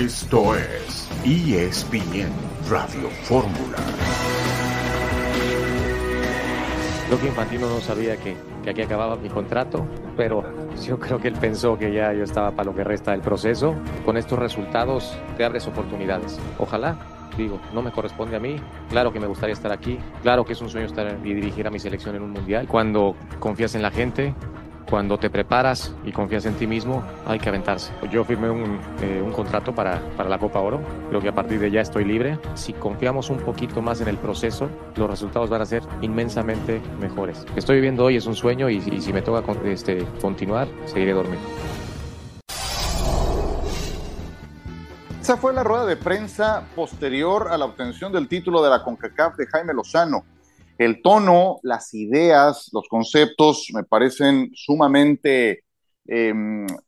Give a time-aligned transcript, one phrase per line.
[0.00, 2.32] Esto es ESPN
[2.70, 3.76] Radio Fórmula.
[7.06, 8.34] Creo que Infantino no sabía que,
[8.64, 9.86] que, aquí acababa mi contrato,
[10.16, 10.42] pero
[10.82, 13.74] yo creo que él pensó que ya yo estaba para lo que resta del proceso.
[14.06, 16.40] Con estos resultados te abres oportunidades.
[16.56, 16.96] Ojalá,
[17.36, 18.56] digo, no me corresponde a mí.
[18.88, 19.98] Claro que me gustaría estar aquí.
[20.22, 22.66] Claro que es un sueño estar y dirigir a mi selección en un mundial.
[22.68, 24.34] Cuando confías en la gente,
[24.90, 27.92] cuando te preparas y confías en ti mismo, hay que aventarse.
[28.10, 31.60] Yo firmé un, eh, un, contrato para, para la Copa Oro, creo que a partir
[31.60, 32.38] de ya estoy libre.
[32.54, 37.44] Si confiamos un poquito más en el proceso, los resultados van a ser inmensamente mejores.
[37.46, 40.66] Lo que estoy viviendo hoy es un sueño y, y si me toca este, continuar,
[40.86, 41.40] seguiré dormido.
[45.20, 49.36] Esa fue la rueda de prensa posterior a la obtención del título de la CONCACAF
[49.36, 50.24] de Jaime Lozano
[50.80, 55.64] el tono, las ideas, los conceptos me parecen sumamente
[56.06, 56.32] eh,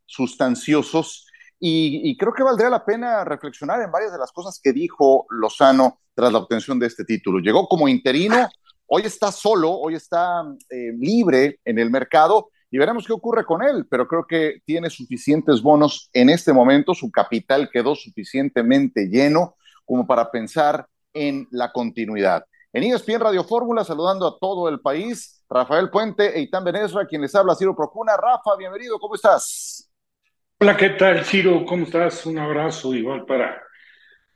[0.06, 1.26] sustanciosos
[1.60, 6.00] y, creo que valdría la pena reflexionar en varias de las cosas que dijo Lozano
[6.14, 7.38] tras la obtención de este título.
[7.40, 8.48] Llegó como interino,
[8.86, 13.62] hoy está solo, hoy está eh, libre en el mercado y veremos qué ocurre con
[13.62, 19.56] él, pero creo que tiene suficientes bonos en este momento, su capital quedó suficientemente lleno
[19.84, 22.46] como para pensar en la continuidad.
[22.74, 27.20] En ESPN Radio Fórmula, saludando a todo el país, Rafael Puente e Itán Benesra, quien
[27.20, 28.16] les habla, Ciro Procuna.
[28.16, 29.92] Rafa, bienvenido, ¿cómo estás?
[30.58, 31.66] Hola, ¿qué tal, Ciro?
[31.66, 32.24] ¿Cómo estás?
[32.24, 33.62] Un abrazo igual para,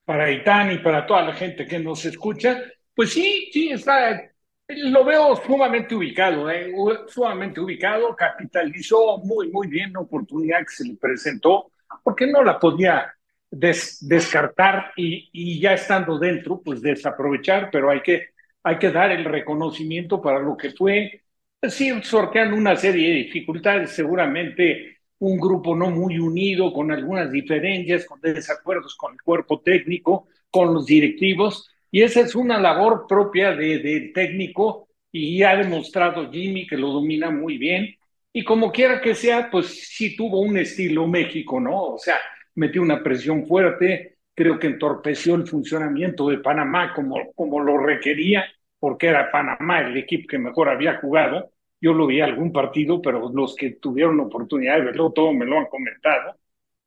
[0.05, 0.43] para y
[0.81, 2.61] para toda la gente que nos escucha.
[2.95, 4.31] Pues sí, sí, está,
[4.69, 6.75] lo veo sumamente ubicado, ¿eh?
[7.09, 11.71] sumamente ubicado, capitalizó muy, muy bien la oportunidad que se le presentó,
[12.03, 13.16] porque no la podía
[13.59, 18.31] des, descartar y, ya estando dentro, pues desaprovechar, pero hay que,
[18.62, 21.23] hay que dar el reconocimiento para lo que fue,
[21.69, 28.05] sí, sorteando una serie de dificultades, seguramente un grupo no muy unido, con algunas diferencias,
[28.05, 33.53] con desacuerdos con el cuerpo técnico, con los directivos, y esa es una labor propia
[33.55, 37.97] del de técnico y ha demostrado Jimmy que lo domina muy bien.
[38.33, 41.84] Y como quiera que sea, pues sí tuvo un estilo México, ¿no?
[41.95, 42.16] O sea,
[42.56, 48.44] metió una presión fuerte, creo que entorpeció el funcionamiento de Panamá como, como lo requería,
[48.78, 51.53] porque era Panamá el equipo que mejor había jugado.
[51.81, 55.59] Yo lo vi algún partido, pero los que tuvieron oportunidad de verlo todo me lo
[55.59, 56.37] han comentado.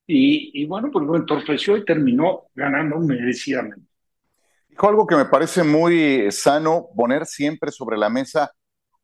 [0.06, 3.88] Y, y bueno, pues lo entorpeció y terminó ganando merecidamente.
[4.68, 8.52] Dijo algo que me parece muy sano poner siempre sobre la mesa,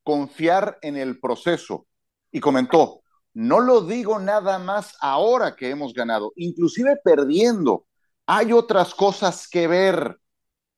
[0.04, 1.88] confiar en el proceso.
[2.32, 3.02] Y comentó,
[3.36, 7.86] no lo digo nada más ahora que hemos ganado, inclusive perdiendo.
[8.26, 10.18] Hay otras cosas que ver.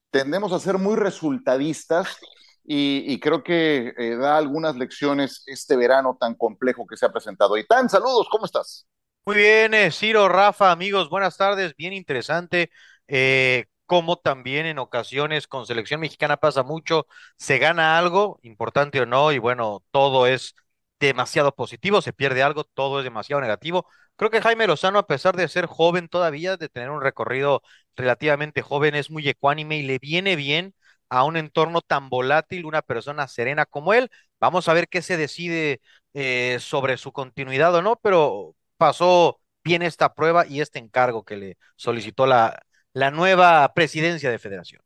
[0.09, 2.17] Tendemos a ser muy resultadistas
[2.63, 7.57] y, creo que eh, da algunas lecciones este verano tan complejo que se ha presentado.
[7.57, 8.87] Y tan saludos, ¿cómo estás?
[9.25, 12.71] Muy bien, eh, Ciro, Rafa, amigos, buenas tardes, bien interesante.
[13.07, 17.05] Eh, como también en ocasiones con selección mexicana pasa mucho,
[17.37, 20.55] se gana algo, importante o no, y bueno, todo es
[20.99, 23.87] demasiado positivo, se pierde algo, todo es demasiado negativo.
[24.15, 27.61] Creo que Jaime Lozano, a pesar de ser joven todavía, de tener un recorrido
[27.95, 30.73] relativamente joven, es muy ecuánime y le viene bien
[31.09, 34.09] a un entorno tan volátil, una persona serena como él.
[34.39, 35.81] Vamos a ver qué se decide
[36.13, 41.37] eh, sobre su continuidad o no, pero pasó bien esta prueba y este encargo que
[41.37, 42.59] le solicitó la,
[42.93, 44.81] la nueva presidencia de federación.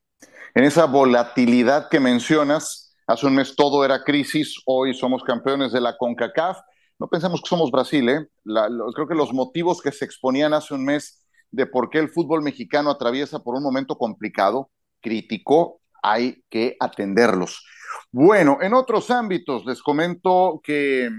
[0.54, 5.82] En esa volatilidad que mencionas, Hace un mes todo era crisis, hoy somos campeones de
[5.82, 6.60] la CONCACAF.
[6.98, 8.26] No pensemos que somos Brasil, ¿eh?
[8.46, 12.00] La, lo, creo que los motivos que se exponían hace un mes de por qué
[12.00, 17.66] el fútbol mexicano atraviesa por un momento complicado, crítico, hay que atenderlos.
[18.14, 21.10] Bueno, en otros ámbitos les comento que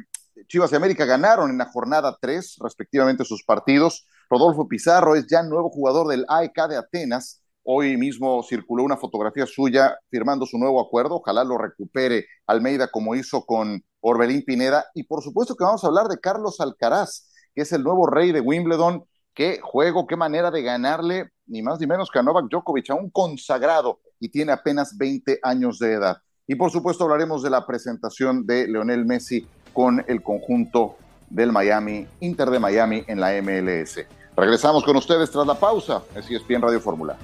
[0.49, 4.07] Chivas y América ganaron en la jornada 3, respectivamente sus partidos.
[4.31, 9.47] Rodolfo Pizarro es ya nuevo jugador del AEK de Atenas Hoy mismo circuló una fotografía
[9.47, 11.17] suya firmando su nuevo acuerdo.
[11.17, 14.85] Ojalá lo recupere Almeida como hizo con Orbelín Pineda.
[14.95, 18.33] Y por supuesto que vamos a hablar de Carlos Alcaraz, que es el nuevo rey
[18.33, 19.05] de Wimbledon.
[19.33, 22.95] Qué juego, qué manera de ganarle, ni más ni menos que a Novak Djokovic, a
[22.95, 26.17] un consagrado y tiene apenas 20 años de edad.
[26.47, 30.97] Y por supuesto hablaremos de la presentación de Leonel Messi con el conjunto
[31.31, 34.05] del Miami, Inter de Miami en la MLS.
[34.37, 36.03] Regresamos con ustedes tras la pausa.
[36.17, 37.17] Así es bien Radio Fórmula.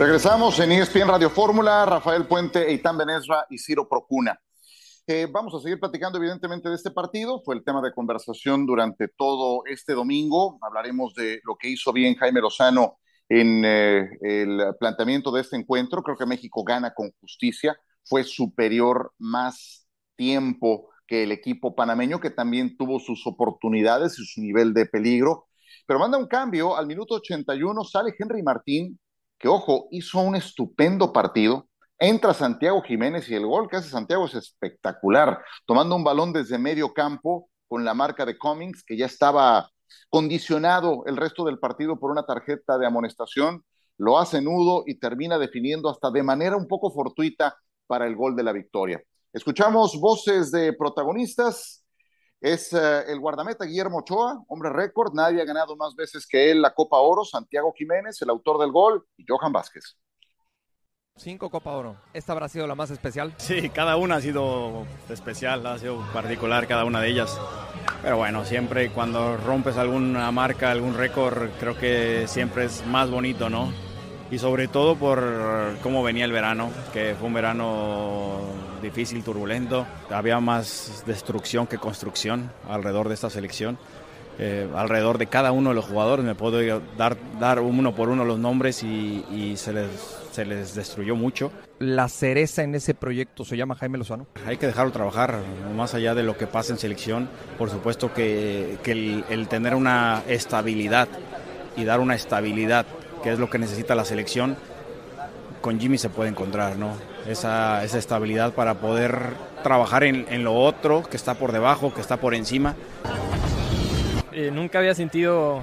[0.00, 4.40] Regresamos en ESPN Radio Fórmula, Rafael Puente, Eitan Benesra y Ciro Procuna.
[5.06, 7.42] que vamos a seguir platicando evidentemente de este partido.
[7.44, 10.58] Fue el tema de conversación durante todo este domingo.
[10.62, 12.96] Hablaremos de lo que hizo bien Jaime Lozano
[13.28, 16.02] en eh, el planteamiento de este encuentro.
[16.02, 17.78] Creo que México gana con justicia.
[18.02, 19.86] Fue superior más
[20.16, 25.48] tiempo que el equipo panameño, que también tuvo sus oportunidades y su nivel de peligro.
[25.86, 26.74] Pero manda un cambio.
[26.74, 28.98] Al minuto 81 sale Henry Martín,
[29.40, 31.66] que ojo, hizo un estupendo partido
[32.02, 36.56] Entra Santiago Jiménez y el gol que hace Santiago es espectacular, tomando un balón desde
[36.56, 39.68] medio campo con la marca de Cummings, que ya estaba
[40.08, 43.62] condicionado el resto del partido por una tarjeta de amonestación,
[43.98, 47.54] lo hace nudo y termina definiendo hasta de manera un poco fortuita
[47.86, 49.02] para el gol de la victoria.
[49.30, 51.79] Escuchamos voces de protagonistas.
[52.40, 56.62] Es eh, el guardameta Guillermo Ochoa, hombre récord, nadie ha ganado más veces que él
[56.62, 59.98] la Copa Oro, Santiago Jiménez, el autor del gol, y Johan Vázquez.
[61.16, 61.96] Cinco Copa Oro.
[62.14, 63.34] ¿Esta habrá sido la más especial?
[63.36, 67.38] Sí, cada una ha sido especial, ha sido particular cada una de ellas.
[68.00, 73.50] Pero bueno, siempre cuando rompes alguna marca, algún récord, creo que siempre es más bonito,
[73.50, 73.70] ¿no?
[74.30, 79.86] Y sobre todo por cómo venía el verano, que fue un verano difícil, turbulento.
[80.10, 83.78] Había más destrucción que construcción alrededor de esta selección.
[84.38, 86.24] Eh, alrededor de cada uno de los jugadores.
[86.24, 90.74] Me puedo dar, dar uno por uno los nombres y, y se les se les
[90.74, 91.52] destruyó mucho.
[91.78, 94.26] La cereza en ese proyecto se llama Jaime Lozano.
[94.46, 95.40] Hay que dejarlo trabajar,
[95.74, 97.28] más allá de lo que pasa en selección.
[97.58, 101.08] Por supuesto que, el, tener una estabilidad
[101.76, 102.86] y dar una estabilidad,
[103.22, 104.56] que es lo que necesita la selección,
[105.60, 106.94] con Jimmy se puede encontrar, ¿no?
[107.26, 112.16] Esa, esa estabilidad para poder trabajar en, lo otro, que está por debajo, que está
[112.16, 112.74] por encima.
[114.32, 115.62] Eh, nunca había sentido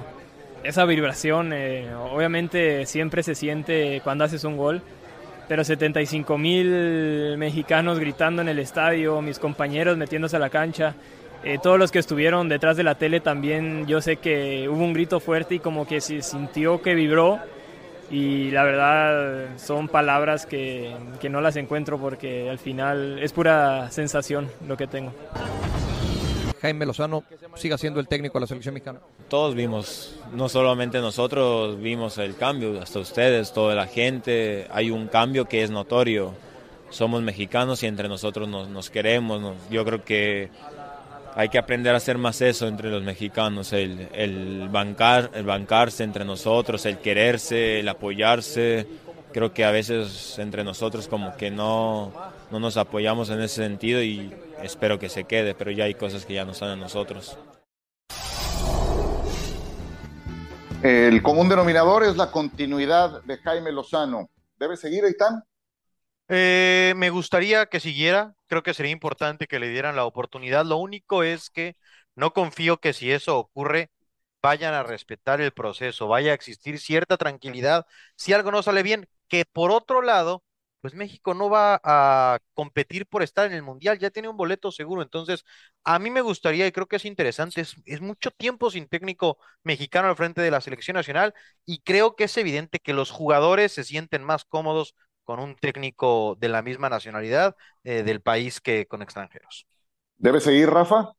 [0.62, 4.82] esa vibración, eh, obviamente siempre se siente cuando haces un gol,
[5.48, 10.94] pero 75 mil mexicanos gritando en el estadio, mis compañeros metiéndose a la cancha,
[11.44, 14.92] eh, todos los que estuvieron detrás de la tele también, yo sé que hubo un
[14.92, 17.38] grito fuerte y como que se sintió que vibró
[18.10, 23.90] y la verdad son palabras que, que no las encuentro porque al final es pura
[23.90, 25.12] sensación lo que tengo.
[26.60, 27.22] Jaime Lozano
[27.54, 29.00] siga siendo el técnico de la selección mexicana?
[29.28, 35.06] Todos vimos, no solamente nosotros vimos el cambio, hasta ustedes, toda la gente, hay un
[35.08, 36.34] cambio que es notorio.
[36.90, 39.54] Somos mexicanos y entre nosotros nos, queremos.
[39.70, 40.48] Yo creo que
[41.38, 46.24] hay que aprender a hacer más eso entre los mexicanos, el, bancar, el bancarse entre
[46.24, 48.88] nosotros, el quererse, el apoyarse
[49.32, 52.12] creo que a veces entre nosotros como que no,
[52.50, 56.26] no nos apoyamos en ese sentido y espero que se quede, pero ya hay cosas
[56.26, 57.38] que ya no están en nosotros.
[60.82, 64.28] El común denominador es la continuidad de Jaime Lozano.
[64.58, 65.44] ¿Debe seguir, Aitán?
[66.30, 70.64] Eh, me gustaría que siguiera, creo que sería importante que le dieran la oportunidad.
[70.66, 71.76] Lo único es que
[72.14, 73.90] no confío que si eso ocurre,
[74.42, 77.86] vayan a respetar el proceso, vaya a existir cierta tranquilidad.
[78.16, 80.44] Si algo no sale bien, que por otro lado,
[80.80, 84.70] pues México no va a competir por estar en el Mundial, ya tiene un boleto
[84.70, 85.02] seguro.
[85.02, 85.44] Entonces,
[85.84, 90.08] a mí me gustaría y creo que es interesante, es, mucho tiempo sin técnico mexicano
[90.08, 91.34] al frente de la selección nacional
[91.64, 94.94] y creo que es evidente que los jugadores se sienten más cómodos
[95.28, 97.54] con un técnico de la misma nacionalidad
[97.84, 99.66] eh, del país que con extranjeros.
[100.16, 101.12] ¿Debe seguir, Rafa?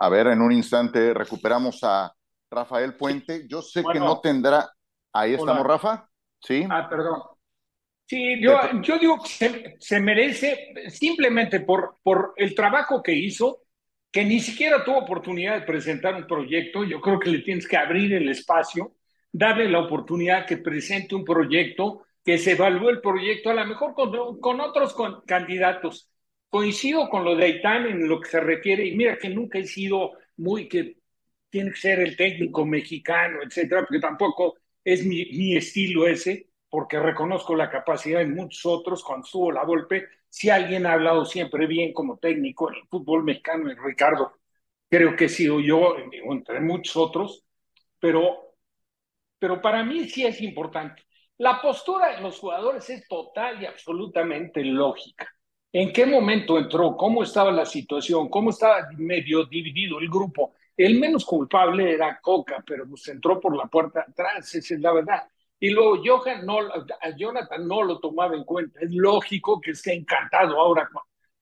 [0.00, 2.12] A ver, en un instante recuperamos a
[2.50, 3.46] Rafael Puente.
[3.48, 4.68] Yo sé que no tendrá.
[5.12, 6.10] Ahí estamos, Rafa.
[6.40, 6.66] Sí.
[6.68, 7.22] Ah, perdón.
[8.06, 13.66] Sí, yo, yo digo que se, merece simplemente por, por el trabajo que hizo,
[14.10, 16.84] que ni siquiera tuvo oportunidad de presentar un proyecto.
[16.84, 18.96] Yo creo que le tienes que abrir el espacio,
[19.32, 23.94] darle la oportunidad que presente un proyecto, que se evalúe el proyecto, a lo mejor
[23.94, 24.94] con, con otros
[25.26, 26.10] candidatos.
[26.48, 29.64] Coincido con lo de Aitán en lo que se refiere, y mira que nunca he
[29.66, 30.96] sido muy que
[31.50, 37.54] tiene que ser el técnico mexicano, etcétera, porque tampoco es mi, estilo ese, porque reconozco
[37.54, 39.02] la capacidad de muchos otros.
[39.02, 43.24] Cuando estuvo la golpe, si alguien ha hablado siempre bien como técnico en el fútbol
[43.24, 44.32] mexicano, es Ricardo.
[44.90, 47.44] Creo que he sido yo, entre muchos otros,
[47.98, 48.56] pero,
[49.38, 51.02] pero para mí sí es importante.
[51.38, 55.28] La postura de los jugadores es total y absolutamente lógica.
[55.72, 56.96] ¿En qué momento entró?
[56.96, 58.28] ¿Cómo estaba la situación?
[58.28, 60.54] ¿Cómo estaba medio dividido el grupo?
[60.76, 64.92] El menos culpable era Coca, pero pues entró por la puerta atrás, esa es la
[64.92, 65.28] verdad.
[65.60, 66.58] Y luego Johan no,
[67.16, 68.80] Jonathan no lo tomaba en cuenta.
[68.80, 70.88] Es lógico que esté encantado ahora.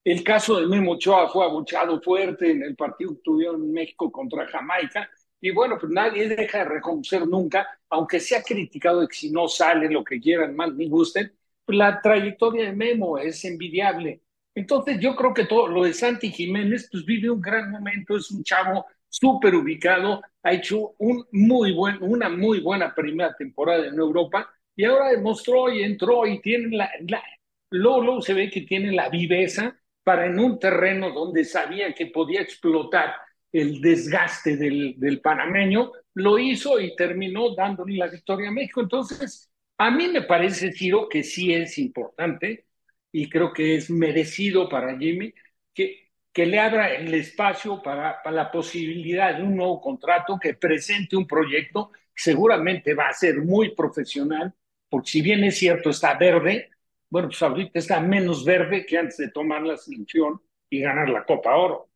[0.04, 4.10] El caso de Memo Ochoa fue abuchado fuerte en el partido que tuvieron en México
[4.10, 9.08] contra Jamaica Y bueno, pues nadie deja de reconocer nunca, aunque se ha criticado de
[9.08, 11.32] que si no sale lo que quieran, mal ni gusten,
[11.64, 14.22] pues la trayectoria de Memo es envidiable.
[14.54, 18.30] Entonces yo creo que todo lo de Santi Jiménez, pues vive un gran momento, es
[18.30, 18.86] un chavo
[19.18, 24.84] súper ubicado, ha hecho un muy buen, una muy buena primera temporada en Europa y
[24.84, 27.22] ahora demostró y entró y tiene la, la
[27.70, 32.40] luego, se ve que tiene la viveza para en un terreno donde sabía que podía
[32.42, 33.14] explotar
[33.52, 38.82] el desgaste del, del panameño, lo hizo y terminó dándole la victoria a México.
[38.82, 42.66] Entonces, a mí me parece, Ciro, que sí es importante
[43.12, 45.32] y creo que es merecido para Jimmy
[45.74, 46.05] que,
[46.36, 51.26] que le abra el espacio para, la posibilidad de un nuevo contrato, que presente un
[51.26, 54.52] proyecto que seguramente va a ser muy profesional,
[54.90, 56.68] porque si bien es cierto, está verde,
[57.08, 60.38] bueno, pues ahorita está menos verde que antes de tomar la selección
[60.68, 61.88] y ganar la Copa Oro.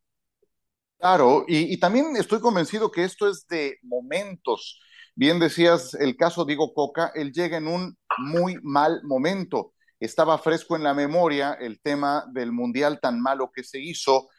[0.97, 4.81] Claro, y, y, también estoy convencido que esto es de momentos.
[5.13, 9.75] Bien decías el caso Diego Coca, él llega en un muy mal momento.
[9.99, 14.29] Estaba fresco en la memoria el tema del mundial tan malo que se hizo.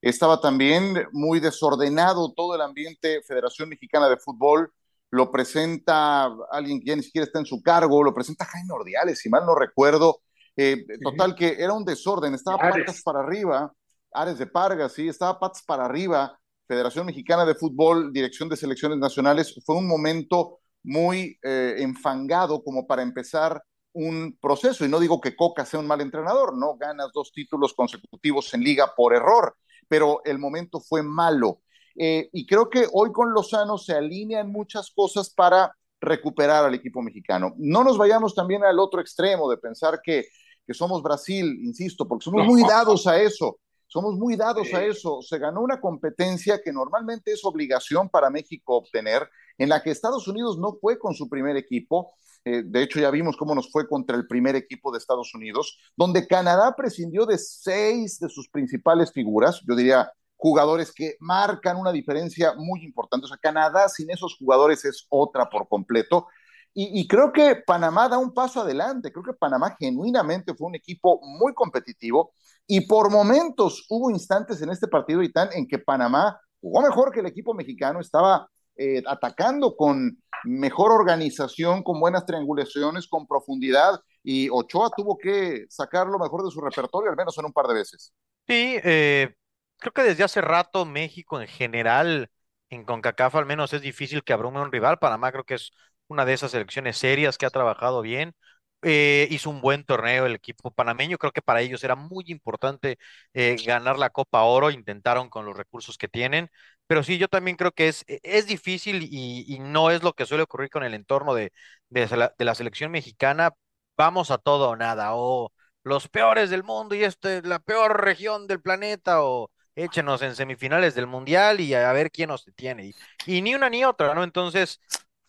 [0.00, 4.72] Estaba también muy desordenado todo el ambiente Federación Mexicana de Fútbol.
[5.10, 9.18] Lo presenta alguien que ya ni siquiera está en su cargo, lo presenta Jaime Ordiales,
[9.18, 10.20] si mal no recuerdo.
[10.56, 13.72] Eh, total, que era un desorden, estaba patas para arriba,
[14.12, 16.38] Ares de Pargas, sí, estaba patas para arriba.
[16.66, 22.86] Federación Mexicana de Fútbol, Dirección de Selecciones Nacionales, fue un momento muy eh, enfangado como
[22.86, 24.84] para empezar un proceso.
[24.84, 28.62] Y no digo que Coca sea un mal entrenador, no ganas dos títulos consecutivos en
[28.62, 29.56] liga por error,
[29.90, 31.62] pero el momento fue malo.
[31.96, 37.02] Eh, y creo que hoy con Lozano se alinean muchas cosas para recuperar al equipo
[37.02, 37.54] mexicano.
[37.58, 40.26] No nos vayamos también al otro extremo de pensar que,
[40.64, 43.58] que somos Brasil, insisto, porque somos muy dados a eso.
[43.90, 45.20] Somos muy dados a eso.
[45.20, 49.28] Se ganó una competencia que normalmente es obligación para México obtener,
[49.58, 52.12] en la que Estados Unidos no fue con su primer equipo.
[52.44, 55.76] Eh, de hecho, ya vimos cómo nos fue contra el primer equipo de Estados Unidos,
[55.96, 61.90] donde Canadá prescindió de seis de sus principales figuras, yo diría jugadores que marcan una
[61.90, 63.24] diferencia muy importante.
[63.24, 66.28] O sea, Canadá sin esos jugadores es otra por completo.
[66.72, 69.10] Y, y, creo que Panamá da un paso adelante.
[69.10, 72.34] Creo que Panamá genuinamente fue un equipo muy competitivo
[72.72, 77.18] y por momentos hubo instantes en este partido, Itán, en que Panamá jugó mejor que
[77.18, 78.46] el equipo mexicano, estaba
[78.76, 86.06] eh, atacando con mejor organización, con buenas triangulaciones, con profundidad, y Ochoa tuvo que sacar
[86.06, 88.12] lo mejor de su repertorio, al menos en un par de veces.
[88.46, 89.34] Sí, eh,
[89.78, 92.30] creo que desde hace rato México en general,
[92.68, 95.00] en CONCACAF al menos es difícil que abrume un rival.
[95.00, 95.72] Panamá creo que es
[96.06, 98.36] una de esas selecciones serias que ha trabajado bien.
[98.82, 101.18] Eh, hizo un buen torneo el equipo panameño.
[101.18, 102.98] Creo que para ellos era muy importante
[103.34, 104.70] eh, ganar la Copa Oro.
[104.70, 106.50] Intentaron con los recursos que tienen.
[106.86, 110.26] Pero sí, yo también creo que es, e, es difícil y, no es lo que
[110.26, 111.52] suele ocurrir con el entorno de,
[111.88, 113.50] de, la, selección mexicana.
[113.96, 115.14] Vamos a todo o nada.
[115.14, 115.52] O
[115.84, 119.22] los peores del mundo y este, la peor región del planeta.
[119.22, 122.92] O échenos en semifinales del mundial y a ver quién nos detiene.
[123.26, 124.24] Y ni una ni otra, ¿no?
[124.24, 124.80] Entonces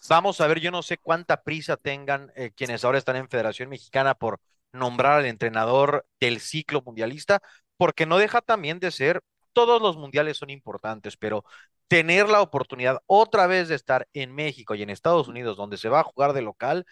[0.10, 3.70] Vamos a ver, yo no sé cuánta prisa tengan eh, quienes ahora están en Federación
[3.70, 4.40] Mexicana por
[4.74, 7.42] nombrar al entrenador del ciclo mundialista,
[7.78, 9.22] porque no deja también de ser,
[9.54, 11.44] todos los mundiales son importantes, pero
[11.88, 15.90] tener la oportunidad otra vez de estar en México y en Estados Unidos, donde se
[15.90, 16.86] va a jugar de local,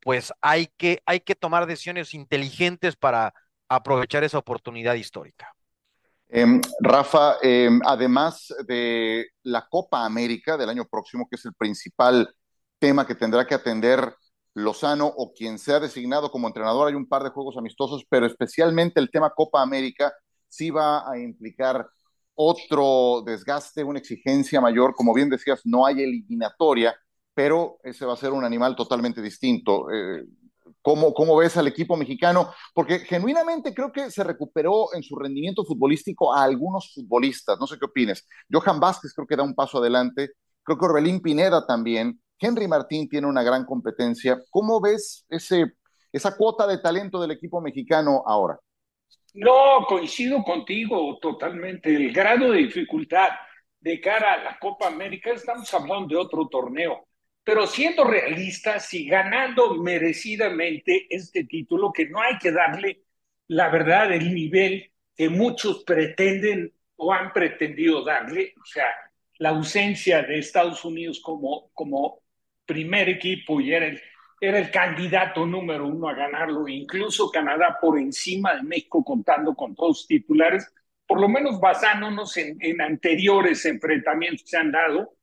[0.00, 3.34] pues hay que, hay que tomar decisiones inteligentes para
[3.68, 5.54] aprovechar esa oportunidad histórica.
[6.28, 12.32] Eh, Rafa, eh, además de la Copa América del año próximo, que es el principal
[12.84, 14.14] tema que tendrá que atender
[14.52, 16.88] Lozano o quien sea designado como entrenador.
[16.88, 20.12] Hay un par de juegos amistosos, pero especialmente el tema Copa América
[20.48, 21.88] sí va a implicar
[22.34, 24.94] otro desgaste, una exigencia mayor.
[24.94, 26.94] Como bien decías, no hay eliminatoria,
[27.32, 29.90] pero ese va a ser un animal totalmente distinto.
[29.90, 30.22] Eh,
[30.82, 32.50] ¿cómo, ¿Cómo ves al equipo mexicano?
[32.74, 37.58] Porque genuinamente creo que se recuperó en su rendimiento futbolístico a algunos futbolistas.
[37.58, 38.28] No sé qué opines.
[38.52, 40.32] Johan Vázquez creo que da un paso adelante.
[40.62, 42.20] Creo que Orbelín Pineda también.
[42.44, 44.38] Henry Martín tiene una gran competencia.
[44.50, 45.72] ¿Cómo ves ese,
[46.12, 48.58] esa cuota de talento del equipo mexicano ahora?
[49.32, 51.94] No, coincido contigo totalmente.
[51.94, 53.28] El grado de dificultad
[53.80, 57.06] de cara a la Copa América, estamos hablando de otro torneo,
[57.42, 63.02] pero siendo realistas y ganando merecidamente este título, que no hay que darle
[63.48, 68.86] la verdad el nivel que muchos pretenden o han pretendido darle, o sea,
[69.38, 72.23] la ausencia de Estados Unidos como, como
[72.66, 74.00] primer equipo y era el,
[74.40, 79.74] era el candidato número uno a ganarlo, incluso Canadá por encima de México contando con
[79.74, 80.72] todos titulares,
[81.06, 85.14] por lo menos basándonos en, en anteriores enfrentamientos que se han dado,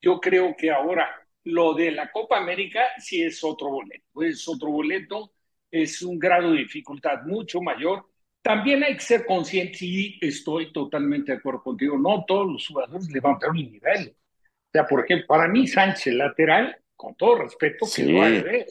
[0.00, 1.08] Yo creo que ahora
[1.44, 5.32] lo de la Copa América sí es otro boleto, es otro boleto,
[5.70, 8.06] es un grado de dificultad mucho mayor.
[8.42, 13.08] También hay que ser consciente, y estoy totalmente de acuerdo contigo, no todos los jugadores
[13.10, 14.16] levantaron el nivel.
[14.16, 18.04] O sea, por ejemplo, para mí Sánchez lateral, con todo respeto, Sí.
[18.04, 18.66] quedó a deber.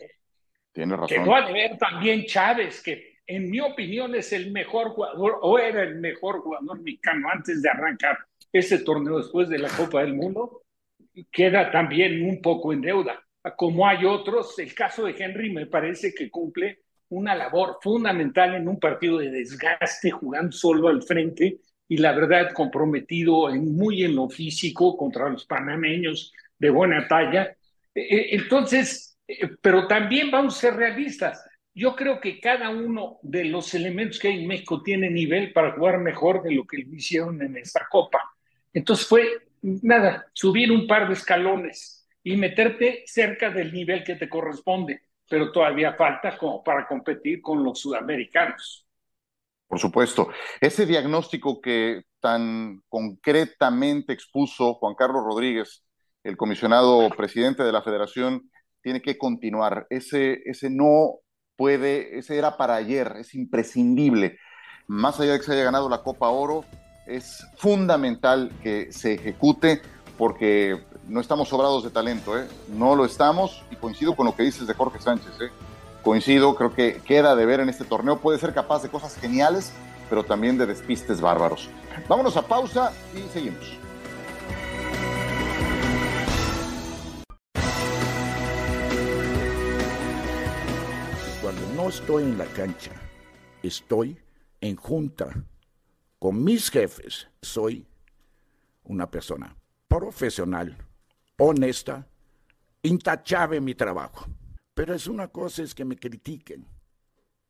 [0.74, 1.24] Tiene razón.
[1.24, 5.81] Quedó a deber también Chávez, que en mi opinión es el mejor jugador, o era
[5.84, 8.17] el mejor jugador mexicano antes de arrancar
[8.51, 10.63] ese torneo después de la Copa del Mundo,
[11.31, 13.24] queda también un poco en deuda.
[13.55, 18.67] Como hay otros, el caso de Henry me parece que cumple una labor fundamental en
[18.67, 24.15] un partido de desgaste, jugando solo al frente y la verdad comprometido en, muy en
[24.15, 27.55] lo físico contra los panameños de buena talla.
[27.97, 31.43] Eh, Entonces, eh, pero también vamos a ser realistas.
[31.73, 35.73] Yo creo que cada uno de los elementos que hay en México tiene nivel para
[35.73, 38.19] jugar mejor de lo que lo hicieron en esta Copa.
[38.73, 39.27] Entonces fue,
[39.61, 45.51] nada, subir un par de escalones y meterte cerca del nivel que te corresponde, pero
[45.51, 48.85] todavía falta para competir con los sudamericanos.
[49.67, 50.29] Por supuesto.
[50.61, 55.83] Ese diagnóstico que tan concretamente expuso Juan Carlos Rodríguez,
[56.27, 59.88] el comisionado presidente de la federación, tiene que continuar.
[59.89, 61.19] Ese, ese no
[61.55, 64.38] puede, ese era para ayer, es imprescindible.
[64.88, 66.65] Más allá de que se haya ganado la Copa Oro,
[67.05, 69.81] es fundamental que se ejecute
[70.17, 72.46] porque no estamos sobrados de talento, ¿eh?
[72.69, 75.31] no lo estamos y coincido con lo que dices de Jorge Sánchez.
[75.39, 75.50] ¿eh?
[76.03, 79.72] Coincido, creo que queda de ver en este torneo, puede ser capaz de cosas geniales,
[80.10, 81.69] pero también de despistes bárbaros.
[82.10, 83.87] Vámonos a pausa y seguimos.
[91.88, 92.91] Estoy en la cancha,
[93.63, 94.17] estoy
[94.60, 95.46] en junta
[96.20, 97.27] con mis jefes.
[97.41, 97.88] Soy
[98.84, 99.56] una persona
[99.88, 100.77] profesional,
[101.38, 102.08] honesta,
[102.82, 104.25] intachable en mi trabajo.
[104.74, 106.67] Pero es una cosa es que me critiquen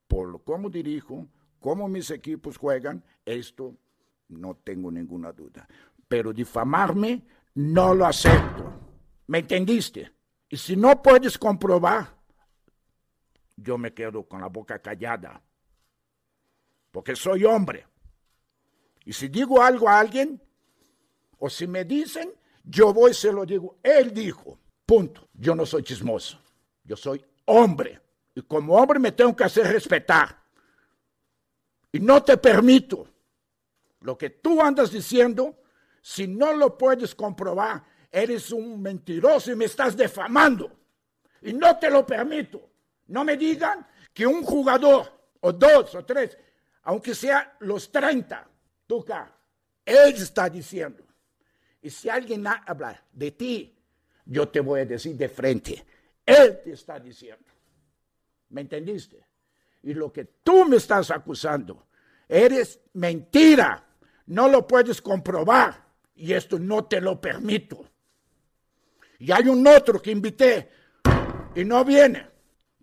[0.08, 1.27] por cómo dirijo,
[1.60, 3.75] cómo mis equipos juegan, esto
[4.29, 5.67] no tengo ninguna duda.
[6.08, 8.71] Pero difamarme no lo acepto.
[9.28, 10.12] ¿Me entendiste?
[10.47, 12.16] Y si no puedes comprobar,
[13.58, 15.41] yo me quedo con la boca callada.
[16.91, 17.86] Porque soy hombre.
[19.04, 20.41] Y si digo algo a alguien,
[21.39, 22.32] o si me dicen,
[22.63, 23.80] yo voy y se lo digo.
[23.84, 25.28] Él dijo, punto.
[25.34, 26.39] Yo no soy chismoso.
[26.84, 28.00] Yo soy hombre.
[28.36, 30.41] Y como hombre me tengo que hacer respetar.
[31.91, 33.08] Y no te permito
[34.02, 35.60] lo que tú andas diciendo,
[36.02, 40.72] si no lo puedes comprobar, eres un mentiroso y me estás defamando.
[41.41, 42.70] Y no te lo permito.
[43.08, 46.38] No me digan que un jugador, o dos, o tres,
[46.84, 48.48] aunque sea los 30,
[48.86, 49.32] Tuca,
[49.86, 51.04] él está diciendo.
[51.82, 53.78] Y si alguien habla de ti,
[54.26, 55.86] yo te voy a decir de frente,
[56.26, 57.46] él te está diciendo.
[58.50, 59.26] ¿Me entendiste?
[59.84, 61.88] Y lo que tú me estás acusando,
[62.28, 63.86] eres mentira.
[64.26, 65.86] No lo puedes comprobar.
[66.15, 67.86] Y esto no te lo permito.
[69.20, 70.70] Y hay un otro que invité
[71.56, 72.28] y no viene.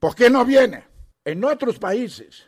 [0.04, 0.84] ¿Por qué no viene?
[1.24, 2.46] En otros países,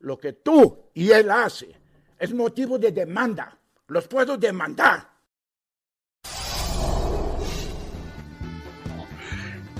[0.00, 1.74] lo que tú y él hace
[2.18, 3.58] es motivo de demanda.
[3.86, 5.08] Los puedo demandar.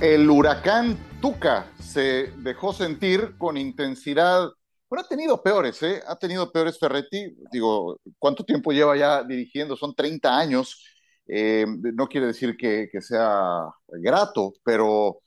[0.00, 4.48] El huracán Tuca se dejó sentir con intensidad.
[4.88, 6.00] Bueno, ha tenido peores, ¿eh?
[6.06, 7.36] Ha tenido peores Ferretti.
[7.52, 9.76] Digo, ¿cuánto tiempo lleva ya dirigiendo?
[9.76, 10.82] Son 30 años.
[11.26, 13.68] Eh, no quiere decir que, que sea
[14.00, 15.20] grato, pero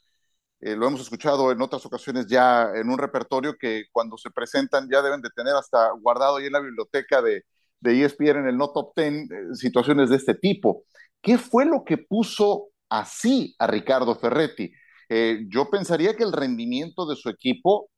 [0.61, 4.87] eh, lo hemos escuchado en otras ocasiones ya en un repertorio que cuando se presentan
[4.89, 7.45] ya deben de tener hasta guardado ahí en la biblioteca de,
[7.79, 10.83] de ESPN en el No Top Ten eh, situaciones de este tipo.
[11.19, 14.71] ¿Qué fue lo que puso así a Ricardo Ferretti?
[15.09, 17.89] Eh, yo pensaría que el rendimiento de su equipo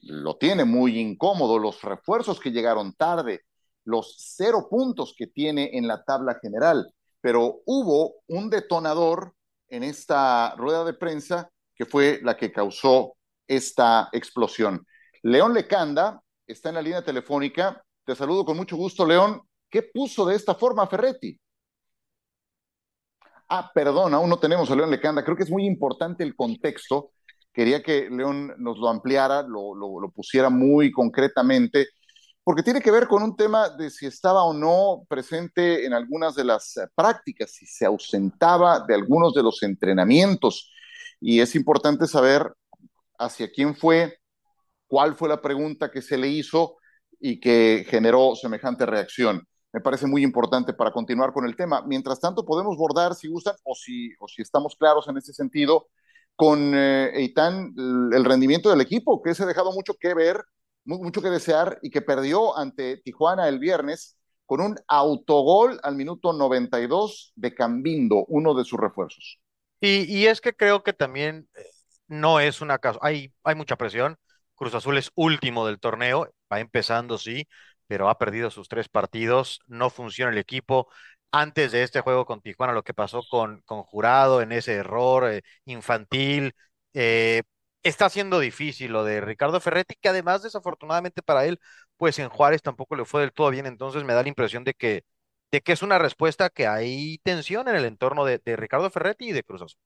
[0.00, 3.42] lo tiene muy incómodo, los refuerzos que llegaron tarde,
[3.84, 9.34] los cero puntos que tiene en la tabla general, pero hubo un detonador
[9.68, 13.16] en esta rueda de prensa que fue la que causó
[13.48, 14.86] esta explosión.
[15.22, 17.82] León Lecanda está en la línea telefónica.
[18.04, 19.40] Te saludo con mucho gusto, León.
[19.70, 21.40] ¿Qué puso de esta forma Ferretti?
[23.48, 25.24] Ah, perdón, aún no tenemos a León Lecanda.
[25.24, 27.12] Creo que es muy importante el contexto.
[27.50, 31.86] Quería que León nos lo ampliara, lo, lo, lo pusiera muy concretamente,
[32.44, 36.34] porque tiene que ver con un tema de si estaba o no presente en algunas
[36.34, 40.70] de las prácticas, si se ausentaba de algunos de los entrenamientos
[41.20, 42.52] y es importante saber
[43.18, 44.18] hacia quién fue,
[44.86, 46.76] cuál fue la pregunta que se le hizo
[47.20, 49.46] y que generó semejante reacción.
[49.72, 51.82] me parece muy importante para continuar con el tema.
[51.86, 55.88] Mientras tanto, podemos bordar, si gustan, o si, o si estamos claros en ese sentido,
[56.34, 57.72] con eh, Eitan
[58.12, 60.42] el rendimiento del equipo, que se ha dejado mucho que ver,
[60.84, 66.32] mucho que desear y que perdió ante Tijuana el viernes con un autogol al minuto
[66.32, 69.40] 92 de Cambindo, uno de sus refuerzos.
[69.80, 71.62] Y, y es que creo que también eh,
[72.08, 74.16] no es una casa, hay, hay mucha presión.
[74.54, 77.48] Cruz Azul es último del torneo, va empezando, sí,
[77.86, 80.88] pero ha perdido sus tres partidos, no funciona el equipo.
[81.32, 85.30] Antes de este juego con Tijuana, lo que pasó con, con Jurado en ese error
[85.32, 86.52] eh, infantil,
[86.92, 87.42] eh,
[87.82, 91.58] está siendo difícil lo de Ricardo Ferretti, que además desafortunadamente para él,
[91.96, 94.74] pues en Juárez tampoco le fue del todo bien, entonces me da la impresión de
[94.74, 95.04] que,
[95.50, 99.32] de que es una respuesta que hay tensión en el entorno de, Ricardo Ferretti y
[99.32, 99.80] de Cruz Azul.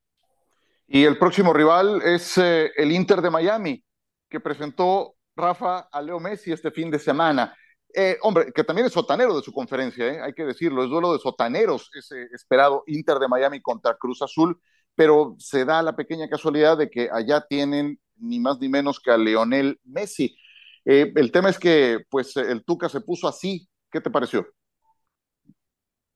[0.86, 3.82] Y el próximo rival es eh, el Inter de Miami,
[4.28, 7.56] que presentó Rafa a Leo Messi este fin de semana.
[7.94, 10.20] Eh, hombre, que también es sotanero de su conferencia, ¿eh?
[10.20, 14.60] hay que decirlo, es duelo de sotaneros ese esperado Inter de Miami contra Cruz Azul,
[14.96, 19.10] pero se da la pequeña casualidad de que allá tienen ni más ni menos que
[19.10, 20.36] a Leonel Messi.
[20.84, 23.68] El tema es que, pues, el Tuca se puso así.
[23.90, 24.46] ¿Qué te pareció?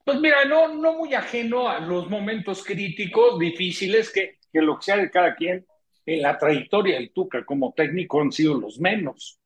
[0.08, 4.84] Pues mira, no, no muy ajeno a los momentos críticos, difíciles, que, que lo que
[4.84, 5.66] sea de cada quien
[6.06, 9.38] en la trayectoria del Tuca como técnico han sido los menos.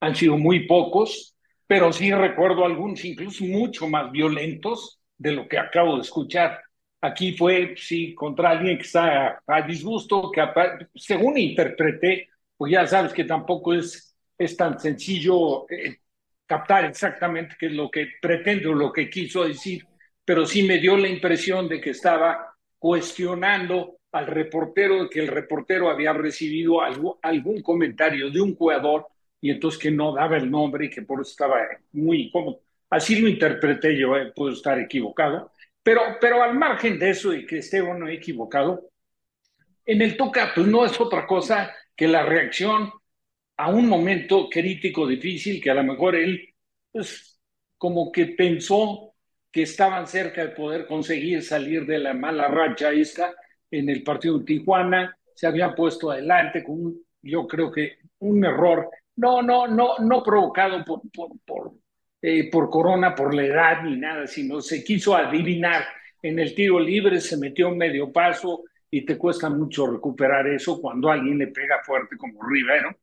[0.00, 1.36] Han sido muy pocos,
[1.68, 6.60] pero sí recuerdo algunos incluso mucho más violentos de lo que acabo de escuchar.
[7.00, 10.42] Aquí fue, sí, contra alguien que está a disgusto, que
[10.96, 16.00] según interpreté, pues ya sabes que tampoco es, es tan sencillo eh,
[16.46, 19.84] captar exactamente qué es lo que pretende o lo que quiso decir,
[20.24, 25.28] pero sí me dio la impresión de que estaba cuestionando al reportero, de que el
[25.28, 29.06] reportero había recibido algún comentario de un jugador
[29.40, 31.58] y entonces que no daba el nombre y que por eso estaba
[31.92, 32.60] muy incómodo.
[32.88, 37.44] Así lo interpreté yo, eh, puedo estar equivocado, pero, pero al margen de eso y
[37.44, 38.88] que esté uno equivocado,
[39.84, 42.90] en el toca pues no es otra cosa que la reacción
[43.56, 46.54] a un momento crítico, difícil, que a lo mejor él,
[46.92, 47.40] pues,
[47.78, 49.14] como que pensó
[49.50, 53.34] que estaban cerca de poder conseguir salir de la mala racha esta
[53.70, 58.90] en el partido de Tijuana, se había puesto adelante con, yo creo que un error
[59.16, 61.00] no, no, no, no provocado por,
[61.44, 61.72] por,
[62.22, 65.84] eh, por, Corona, por la edad ni nada, sino se quiso adivinar
[66.22, 70.80] en el tiro libre, se metió un medio paso y te cuesta mucho recuperar eso
[70.80, 72.96] cuando alguien le pega fuerte como Rivero.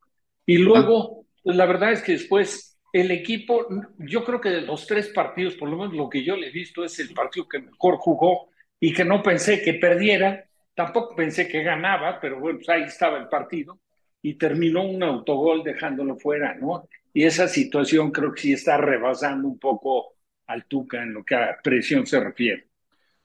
[0.46, 4.86] Y luego, pues la verdad es que después el equipo, yo creo que de los
[4.86, 7.60] tres partidos, por lo menos lo que yo le he visto es el partido que
[7.60, 12.70] mejor jugó y que no pensé que perdiera, tampoco pensé que ganaba, pero bueno, pues
[12.70, 13.80] ahí estaba el partido
[14.22, 16.88] y terminó un autogol dejándolo fuera, ¿no?
[17.14, 20.14] Y esa situación creo que sí está rebasando un poco
[20.48, 22.68] al Tuca en lo que a presión se refiere.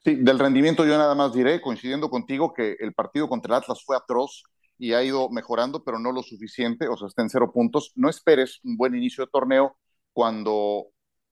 [0.05, 3.83] Sí, del rendimiento yo nada más diré, coincidiendo contigo, que el partido contra el Atlas
[3.85, 4.45] fue atroz
[4.79, 7.93] y ha ido mejorando, pero no lo suficiente, o sea, está en cero puntos.
[7.97, 9.77] No esperes un buen inicio de torneo
[10.13, 10.89] cuando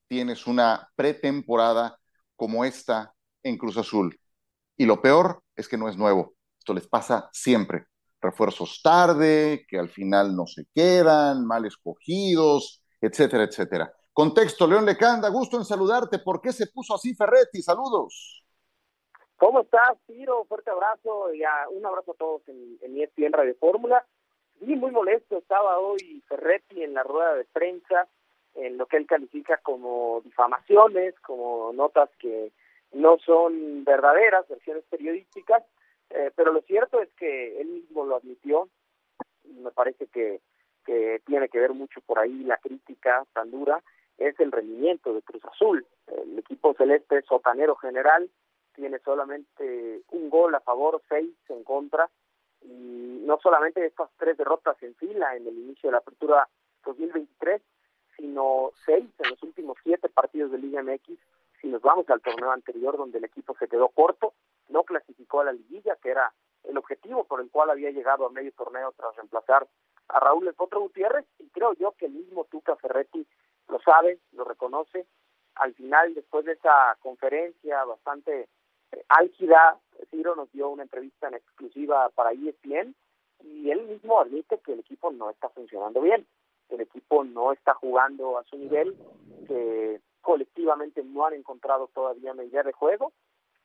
[0.08, 1.98] tienes una pretemporada
[2.36, 4.18] como esta en Cruz Azul.
[4.76, 7.86] Y lo peor es que no es nuevo, esto les pasa siempre
[8.20, 13.92] refuerzos tarde, que al final no se quedan, mal escogidos, etcétera, etcétera.
[14.12, 16.18] Contexto, León Lecanda, gusto en saludarte.
[16.18, 17.62] ¿Por qué se puso así Ferretti?
[17.62, 18.45] Saludos.
[19.36, 20.44] ¿Cómo estás, Tiro?
[20.44, 24.04] Fuerte abrazo y un abrazo a todos en, en ESPN Radio Fórmula.
[24.58, 28.08] Sí, muy molesto estaba hoy Ferretti en la rueda de prensa,
[28.54, 32.50] en lo que él califica como difamaciones, como notas que
[32.92, 35.62] no son verdaderas, versiones periodísticas,
[36.10, 38.70] eh, pero lo cierto es que él mismo lo admitió.
[39.44, 40.40] Me parece que,
[40.86, 43.82] que tiene que ver mucho por ahí la crítica tan dura.
[44.16, 45.86] Es el rendimiento de Cruz Azul.
[46.06, 48.30] El equipo celeste sotanero general
[48.76, 52.08] tiene solamente un gol a favor, seis en contra.
[52.62, 56.48] Y no solamente estas tres derrotas en fila en el inicio de la apertura
[56.84, 57.62] 2023,
[58.16, 61.18] sino seis en los últimos siete partidos de Liga MX.
[61.60, 64.34] Si nos vamos al torneo anterior donde el equipo se quedó corto,
[64.68, 66.32] no clasificó a la liguilla, que era
[66.64, 69.66] el objetivo por el cual había llegado a medio torneo tras reemplazar
[70.08, 73.26] a Raúl El Potro Gutiérrez, y creo yo que el mismo Tuca Ferretti
[73.68, 75.06] lo sabe, lo reconoce.
[75.56, 78.48] Al final, después de esa conferencia bastante
[79.08, 79.78] álgida,
[80.10, 82.94] Ciro nos dio una entrevista en exclusiva para ESPN,
[83.44, 86.26] y él mismo admite que el equipo no está funcionando bien,
[86.70, 88.96] el equipo no está jugando a su nivel,
[89.46, 93.12] que colectivamente no han encontrado todavía medida de juego,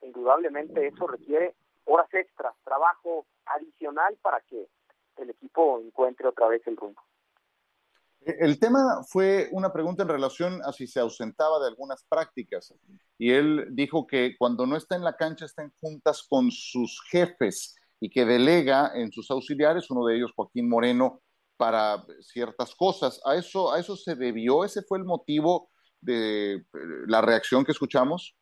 [0.01, 1.55] indudablemente eso requiere
[1.86, 4.67] horas extras, trabajo adicional para que
[5.17, 7.01] el equipo encuentre otra vez el rumbo.
[8.23, 12.73] El tema fue una pregunta en relación a si se ausentaba de algunas prácticas.
[13.17, 17.01] Y él dijo que cuando no está en la cancha está en juntas con sus
[17.10, 21.21] jefes y que delega en sus auxiliares, uno de ellos Joaquín Moreno,
[21.57, 23.21] para ciertas cosas.
[23.25, 24.65] ¿A eso, a eso se debió?
[24.65, 26.63] ¿Ese fue el motivo de eh,
[27.07, 28.36] la reacción que escuchamos?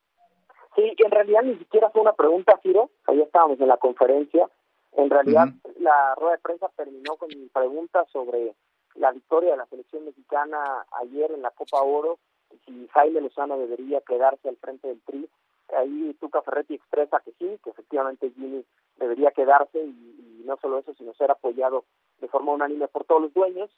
[0.76, 2.92] Sí, en realidad ni siquiera fue una pregunta, Ciro.
[3.08, 4.50] Ahí estábamos en la conferencia.
[4.94, 5.48] En realidad,
[5.80, 8.56] la rueda de prensa terminó con mi pregunta sobre
[9.00, 12.20] la victoria de la selección mexicana ayer en la Copa Oro,
[12.66, 15.30] si Jaime Lozano debería quedarse al frente del Tri.
[15.76, 18.66] Ahí Tuca Ferretti expresa que sí, que efectivamente Jimmy
[18.98, 21.86] debería quedarse y, no solo eso, sino ser apoyado
[22.20, 23.70] de forma unánime por todos los dueños.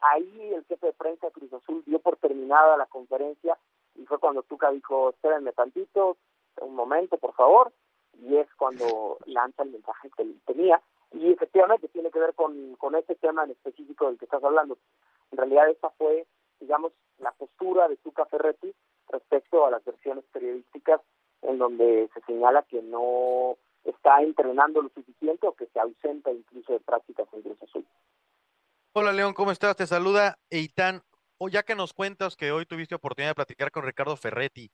[0.00, 3.58] Ahí el jefe de prensa Cruz Azul dio por terminada la conferencia
[3.96, 6.16] y fue cuando Tuca dijo, espérenme tantito,
[6.60, 7.72] un momento, por favor,
[8.20, 10.80] y es cuando lanza el mensaje que tenía.
[11.12, 14.78] Y efectivamente tiene que ver con, con ese tema en específico del que estás hablando.
[15.30, 16.26] En realidad esa fue,
[16.60, 18.74] digamos, la postura de Tuca Ferretti
[19.08, 21.00] respecto a las versiones periodísticas
[21.42, 26.72] en donde se señala que no está entrenando lo suficiente o que se ausenta incluso
[26.72, 27.86] de prácticas en Cruz Azul.
[28.92, 29.76] Hola León, ¿cómo estás?
[29.76, 31.02] Te saluda Eitan.
[31.40, 34.72] O ya que nos cuentas que hoy tuviste oportunidad de platicar con Ricardo Ferretti,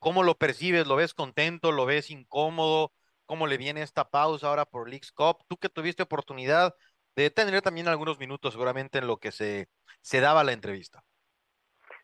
[0.00, 0.88] ¿cómo lo percibes?
[0.88, 1.70] ¿Lo ves contento?
[1.70, 2.90] ¿Lo ves incómodo?
[3.26, 5.38] ¿Cómo le viene esta pausa ahora por Leagues Cup?
[5.48, 6.74] Tú que tuviste oportunidad
[7.16, 9.68] de tener también algunos minutos seguramente en lo que se,
[10.00, 11.02] se daba la entrevista.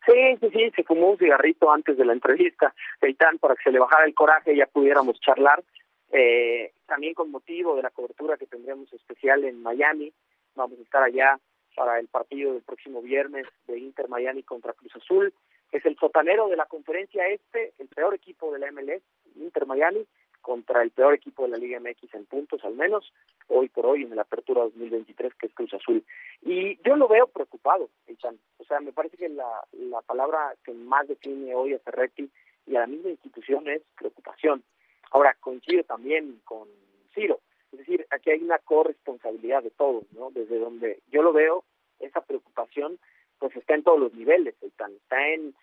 [0.05, 3.71] Sí, sí, sí, se fumó un cigarrito antes de la entrevista, Eitan, para que se
[3.71, 5.63] le bajara el coraje y ya pudiéramos charlar.
[6.11, 10.11] Eh, también con motivo de la cobertura que tendremos especial en Miami,
[10.55, 11.39] vamos a estar allá
[11.75, 15.33] para el partido del próximo viernes de Inter Miami contra Cruz Azul.
[15.71, 19.03] Es el sotanero de la conferencia este, el peor equipo de la MLS,
[19.35, 20.05] Inter Miami,
[20.41, 23.13] contra el peor equipo de la Liga MX en puntos al menos,
[23.47, 26.03] hoy por hoy en la apertura 2023 que es Cruz Azul.
[26.41, 28.37] Y yo lo veo preocupado, Echan.
[28.57, 32.29] O sea, me parece que la, la palabra que más define hoy a Ferretti
[32.67, 34.63] y a la misma institución es preocupación.
[35.11, 36.67] Ahora, coincido también con
[37.13, 37.39] Ciro,
[37.71, 40.31] es decir, aquí hay una corresponsabilidad de todos, ¿no?
[40.31, 41.63] Desde donde yo lo veo,
[41.99, 42.99] esa preocupación
[43.39, 44.87] pues está en todos los niveles, está
[45.29, 45.55] en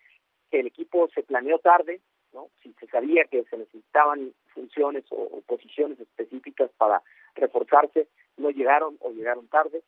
[0.51, 2.01] que el equipo se planeó tarde,
[2.33, 2.49] ¿no?
[2.62, 7.03] Si se sabía que se necesitaban funciones o, posiciones específicas para
[7.35, 9.83] reforzarse, no llegaron o llegaron tarde.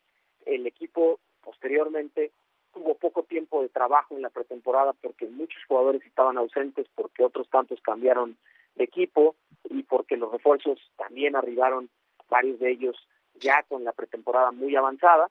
[0.45, 2.31] El equipo posteriormente
[2.71, 7.49] tuvo poco tiempo de trabajo en la pretemporada porque muchos jugadores estaban ausentes, porque otros
[7.49, 8.37] tantos cambiaron
[8.75, 11.89] de equipo y porque los refuerzos también arribaron,
[12.29, 12.95] varios de ellos
[13.39, 15.29] ya con la pretemporada muy avanzada.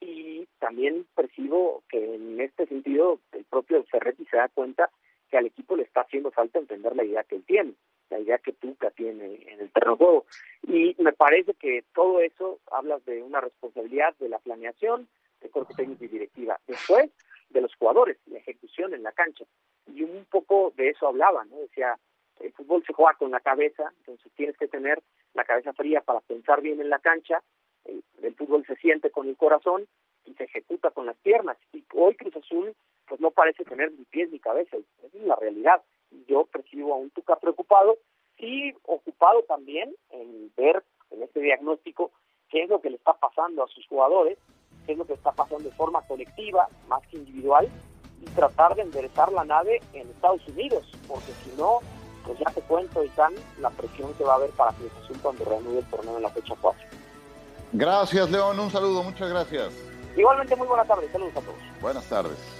[0.00, 4.88] Y también percibo que en este sentido el propio Ferretti se da cuenta
[5.30, 7.74] que al equipo le está haciendo falta entender la idea que él tiene,
[8.10, 10.26] la idea que Tuca tiene en el terreno juego.
[10.66, 15.08] Y me parece que todo eso habla de una responsabilidad de la planeación,
[15.40, 16.60] de técnico y directiva.
[16.66, 17.10] Después,
[17.50, 19.44] de los jugadores, la ejecución en la cancha.
[19.86, 21.56] Y un poco de eso hablaba, ¿no?
[21.56, 21.98] Decía,
[22.40, 25.00] el fútbol se juega con la cabeza, entonces tienes que tener
[25.34, 27.42] la cabeza fría para pensar bien en la cancha,
[27.84, 29.86] el, el fútbol se siente con el corazón
[30.24, 31.56] y se ejecuta con las piernas.
[31.72, 32.74] Y hoy Cruz Azul
[33.06, 35.82] pues no parece tener ni pies ni cabeza, esa es la realidad.
[36.26, 37.98] Yo percibo a un Tuca preocupado
[38.38, 42.10] y ocupado también en ver en este diagnóstico
[42.48, 44.38] qué es lo que le está pasando a sus jugadores,
[44.86, 47.68] qué es lo que está pasando de forma colectiva, más que individual,
[48.20, 51.78] y tratar de enderezar la nave en Estados Unidos, porque si no,
[52.26, 55.44] pues ya te cuento, están la presión que va a haber para que Azul cuando
[55.44, 56.82] reanude el torneo en la fecha 4.
[57.72, 58.58] Gracias, León.
[58.58, 59.72] Un saludo, muchas gracias.
[60.16, 61.10] Igualmente, muy buenas tardes.
[61.12, 61.80] Saludos a todos.
[61.80, 62.59] Buenas tardes.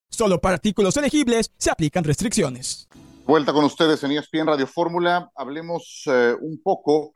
[0.21, 2.87] Solo para artículos elegibles se aplican restricciones.
[3.25, 5.31] Vuelta con ustedes en ESPN Radio Fórmula.
[5.33, 7.15] Hablemos eh, un poco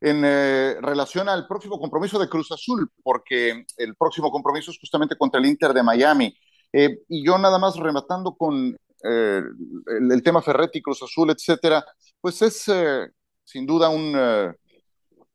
[0.00, 5.14] en eh, relación al próximo compromiso de Cruz Azul, porque el próximo compromiso es justamente
[5.14, 6.36] contra el Inter de Miami.
[6.72, 11.84] Eh, y yo nada más rematando con el, tema Ferretti, Cruz Azul, etcétera,
[12.20, 12.68] pues es
[13.44, 14.12] sin duda un,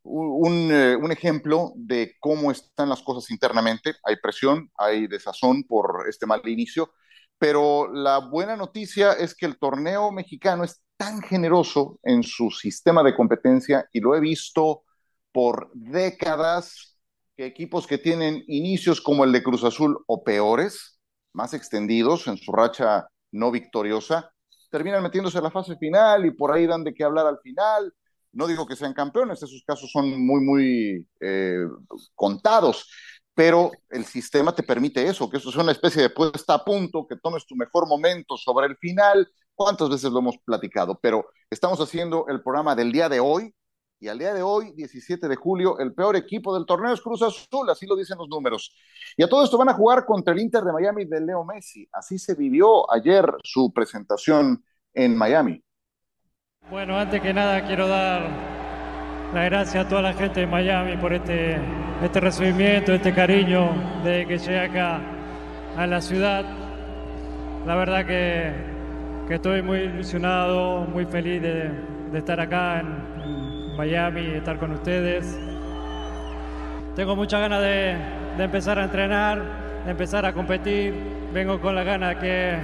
[0.04, 3.94] un, un, ejemplo de cómo están las cosas internamente.
[4.04, 6.92] Hay presión, hay desazón por este mal inicio,
[7.38, 13.04] pero la buena noticia es que el torneo mexicano es tan generoso en su sistema
[13.04, 14.84] de competencia y lo he visto
[15.32, 16.98] por décadas
[17.36, 21.00] que equipos que tienen inicios como el de Cruz Azul o peores,
[21.34, 24.32] más extendidos en su racha no victoriosa,
[24.70, 27.94] terminan metiéndose a la fase final y por ahí dan de qué hablar al final.
[28.34, 31.66] No digo que sean campeones, esos casos son muy, muy eh,
[32.16, 32.90] contados,
[33.34, 37.08] pero el sistema te permite eso, que eso es una especie de puesta a punto,
[37.08, 41.80] que tomes tu mejor momento sobre el final cuántas veces lo hemos platicado, pero estamos
[41.80, 43.54] haciendo el programa del día de hoy
[44.04, 47.22] y al día de hoy, 17 de julio, el peor equipo del torneo es Cruz
[47.22, 48.76] Azul, así lo dicen los números.
[49.16, 51.88] Y a todo esto van a jugar contra el Inter de Miami de Leo Messi.
[51.90, 54.62] Así se vivió ayer su presentación
[54.94, 55.64] en Miami.
[56.70, 58.22] Bueno, antes que nada quiero dar
[59.34, 61.58] las gracias a toda la gente de Miami por este,
[62.04, 63.70] este recibimiento, este cariño
[64.04, 65.00] de que llegué acá
[65.78, 66.46] a la ciudad.
[67.66, 68.74] La verdad que
[69.28, 71.72] que estoy muy ilusionado, muy feliz de,
[72.14, 73.14] estar acá en,
[73.78, 75.36] Miami y estar con ustedes.
[76.96, 77.96] Tengo muchas ganas de,
[78.38, 79.42] empezar a entrenar,
[79.84, 80.94] de empezar a competir.
[81.34, 82.56] Vengo con la gana que,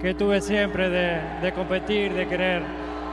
[0.00, 2.62] que tuve siempre de, competir, de querer,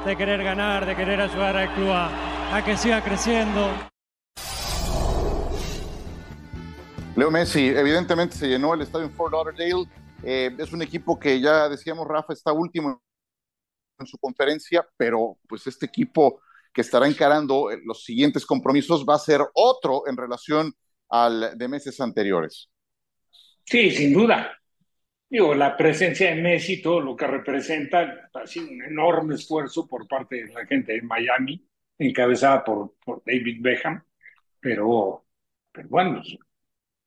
[0.06, 3.70] de querer ganar, de querer ayudar al club a, a que siga creciendo.
[7.16, 9.88] Leo Messi, evidentemente se llenó el estadio en Fort Lauderdale
[10.28, 13.00] eh, es un equipo que ya decíamos, Rafa está último
[14.00, 16.42] en su conferencia, pero pues este equipo
[16.74, 20.74] que estará encarando eh, los siguientes compromisos va a ser otro en relación
[21.10, 22.70] al de meses anteriores.
[23.66, 24.52] Sí, sin duda.
[25.30, 30.08] Digo, la presencia de Messi, todo lo que representa, ha sido un enorme esfuerzo por
[30.08, 34.04] parte de la gente de Miami, encabezada por, por David Beckham,
[34.60, 35.26] pero,
[35.72, 36.22] pero bueno,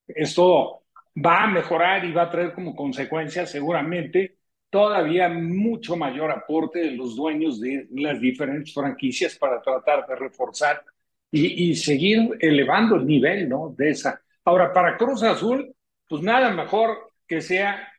[0.08, 0.82] esto
[1.24, 4.38] va a mejorar y va a traer como consecuencia seguramente
[4.70, 10.84] todavía mucho mayor aporte de los dueños de las diferentes franquicias para tratar de reforzar
[11.30, 13.74] y, seguir elevando el nivel ¿no?
[13.76, 14.22] de esa.
[14.44, 15.74] Ahora, para Cruz Azul,
[16.08, 17.92] pues nada mejor que sea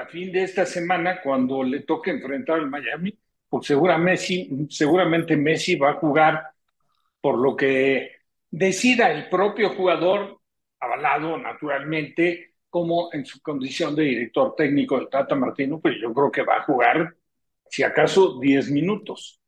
[0.00, 5.36] a fin de esta semana cuando le toque enfrentar al Miami, pues seguramente Messi, seguramente
[5.36, 6.52] Messi va a jugar
[7.20, 8.10] por lo que
[8.50, 10.40] decida el propio jugador
[10.80, 16.30] avalado naturalmente como en su condición de director técnico del Tata Martino, pues yo creo
[16.30, 17.14] que va a jugar,
[17.68, 19.40] si acaso, 10 minutos.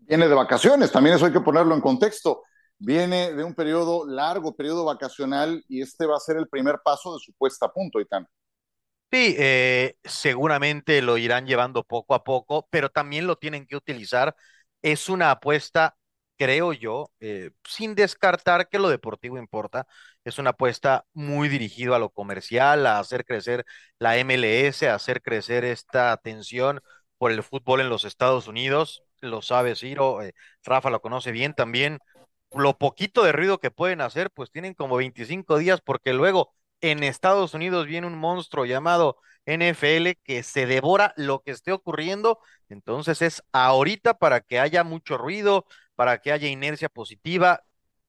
[0.00, 2.42] Viene de vacaciones, también eso hay que ponerlo en contexto.
[2.78, 7.12] Viene de un periodo largo, periodo vacacional, y este va a ser el primer paso
[7.12, 8.26] de su puesta a punto, Itán.
[9.12, 14.34] Sí, eh, seguramente lo irán llevando poco a poco, pero también lo tienen que utilizar.
[14.80, 15.96] Es una apuesta
[16.38, 19.86] creo yo, eh, sin descartar que lo deportivo importa,
[20.24, 23.64] es una apuesta muy dirigido a lo comercial, a hacer crecer
[23.98, 26.80] la MLS, a hacer crecer esta atención
[27.18, 29.04] por el fútbol en los Estados Unidos.
[29.20, 30.32] Lo sabe Ciro, eh,
[30.64, 31.98] Rafa lo conoce bien también.
[32.54, 37.02] Lo poquito de ruido que pueden hacer, pues tienen como 25 días porque luego en
[37.04, 39.16] Estados Unidos viene un monstruo llamado
[39.46, 42.38] NFL que se devora lo que esté ocurriendo.
[42.68, 45.64] Entonces es ahorita para que haya mucho ruido,
[45.94, 47.62] para que haya inercia positiva.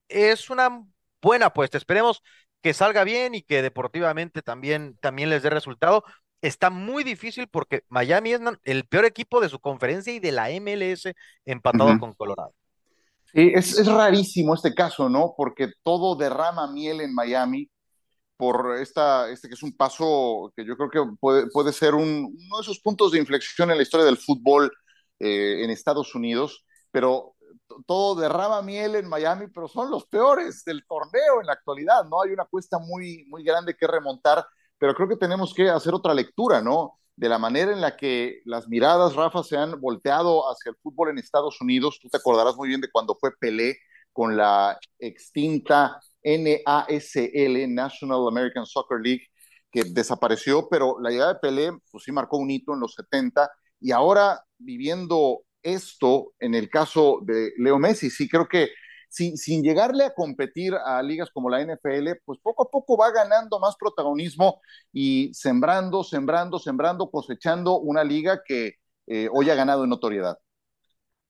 [0.08, 0.84] Es una
[1.22, 1.78] buena apuesta.
[1.78, 2.22] Esperemos
[2.62, 6.04] que salga bien y que deportivamente también, también les dé resultado.
[6.42, 10.50] Está muy difícil porque Miami es el peor equipo de su conferencia y de la
[10.50, 12.52] MLS empatado con Colorado.
[13.32, 15.34] Sí, es, rarísimo este caso, ¿no?
[15.36, 17.68] Porque todo derrama miel en Miami
[18.36, 22.28] por esta, este que es un paso que yo creo que puede, puede ser uno
[22.30, 24.72] de esos puntos de inflexión en la historia del fútbol
[25.20, 27.34] eh, en Estados Unidos, pero
[27.86, 32.22] todo derrama miel en Miami, pero son los peores del torneo en la actualidad, ¿no?
[32.22, 34.46] Hay una cuesta muy, muy grande que remontar,
[34.78, 36.98] pero creo que tenemos que hacer otra lectura, ¿no?
[37.16, 41.10] De la manera en la que las miradas, Rafa, se han volteado hacia el fútbol
[41.10, 41.98] en Estados Unidos.
[42.02, 43.78] Tú te acordarás muy bien de cuando fue Pelé
[44.12, 49.26] con la extinta NASL, National American Soccer League,
[49.70, 53.50] que desapareció, pero la llegada de Pelé, pues sí marcó un hito en los 70
[53.80, 58.10] y ahora viviendo esto en el caso de Leo Messi.
[58.10, 58.68] Sí, creo que
[59.08, 63.10] sin, sin, llegarle a competir a ligas como la NFL, pues poco a poco va
[63.12, 64.60] ganando más protagonismo
[64.92, 68.74] y sembrando, sembrando, sembrando, cosechando una liga que
[69.06, 70.38] eh, hoy ha ganado en notoriedad.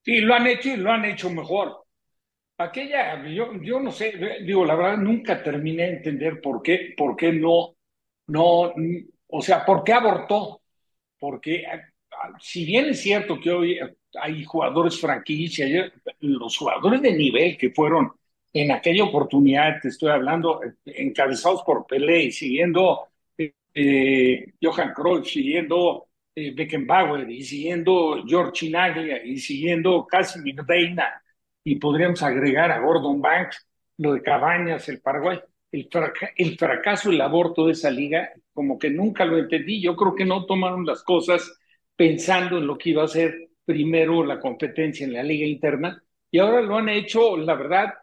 [0.03, 1.84] Sí, lo han hecho y lo han hecho mejor.
[2.57, 7.17] Aquella, yo, yo no sé, digo, la verdad nunca terminé de entender por qué, por
[7.17, 7.75] qué no,
[8.29, 8.73] no,
[9.29, 10.63] o sea, por qué abortó.
[11.19, 11.65] Porque
[12.41, 13.79] si bien es cierto que hoy
[14.21, 18.13] hay jugadores franquicia, los jugadores de nivel que fueron
[18.53, 26.53] en aquella oportunidad, te estoy hablando, encabezados por Pelé siguiendo eh, Johan Cruyff, siguiendo eh,
[26.55, 31.21] Beckenbauer y siguiendo George Chinaglia y siguiendo Casimir Deina
[31.65, 33.67] y podríamos agregar a Gordon Banks,
[33.99, 35.41] lo de Cabañas, el Paraguay,
[35.73, 35.89] el,
[36.37, 39.81] el fracaso, el aborto de esa liga, como que nunca lo entendí.
[39.81, 41.59] Yo creo que no tomaron las cosas
[41.97, 46.39] pensando en lo que iba a ser primero la competencia en la liga interna y
[46.39, 47.95] ahora lo han hecho, la verdad,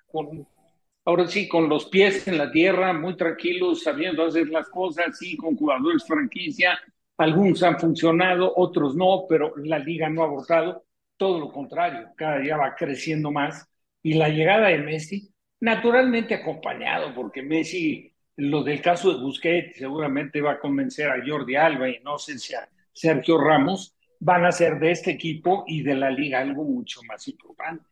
[1.04, 5.36] ahora sí, con los pies en la tierra, muy tranquilos, sabiendo hacer las cosas, sí,
[5.36, 6.80] con jugadores franquicia,
[7.18, 10.86] algunos han funcionado, otros no, pero la liga no ha abortado,
[11.22, 13.70] todo lo contrario, cada día va creciendo más
[14.02, 20.42] y la llegada de Messi, naturalmente acompañado, porque Messi, lo del caso de Busquets, seguramente
[20.42, 24.52] va a convencer a Jordi Alba y no sé si a Sergio Ramos, van a
[24.52, 27.86] ser de este equipo y de la liga algo mucho más importante.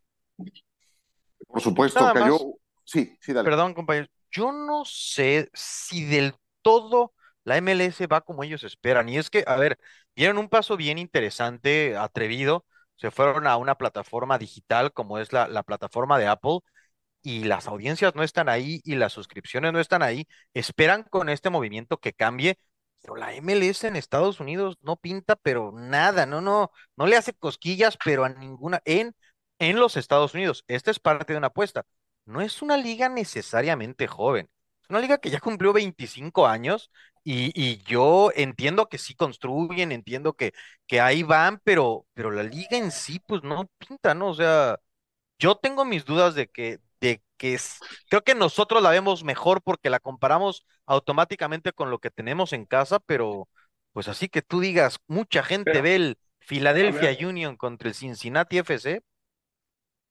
[1.48, 2.40] Por supuesto, cayó.
[2.84, 3.48] Sí, sí, dale.
[3.48, 4.08] Perdón, compañero.
[4.32, 7.14] Yo no sé si del todo
[7.44, 9.08] la MLS va como ellos esperan.
[9.08, 9.78] Y es que, a ver,
[10.16, 12.66] dieron un paso bien interesante, atrevido.
[13.00, 16.60] Se fueron a una plataforma digital como es la, la plataforma de Apple
[17.22, 20.28] y las audiencias no están ahí y las suscripciones no están ahí.
[20.54, 22.58] Esperan con este movimiento que cambie
[23.02, 27.34] pero la MLS en Estados Unidos no pinta, pero nada, no, no, no le hace
[27.34, 29.16] cosquillas, pero a ninguna, en,
[29.60, 30.66] en los Estados Unidos.
[30.68, 31.86] Esta es parte de una apuesta.
[32.26, 34.50] No es una liga necesariamente joven,
[34.90, 36.92] una liga que ya cumplió 25 años
[37.24, 40.54] y, y yo entiendo que sí construyen, entiendo que,
[40.88, 44.30] que ahí van, pero, pero la liga en sí, pues no pinta, ¿no?
[44.30, 44.80] O sea,
[45.40, 47.80] yo tengo mis dudas de que, de que es,
[48.10, 52.66] creo que nosotros la vemos mejor porque la comparamos automáticamente con lo que tenemos en
[52.66, 53.50] casa, pero
[53.94, 59.02] pues así que tú digas, mucha gente ve el Philadelphia Union contra el Cincinnati FC.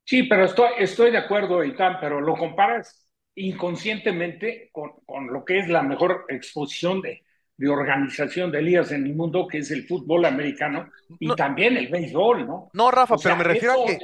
[0.04, 3.07] Sí, pero estoy, estoy de acuerdo, Itán, pero lo comparas
[3.38, 7.22] inconscientemente con, con lo que es la mejor exposición de,
[7.58, 11.88] de organización de ligas en el mundo, que es el fútbol americano y también el
[11.88, 12.70] béisbol, ¿no?
[12.72, 13.98] No, Rafa, pero me refiero a que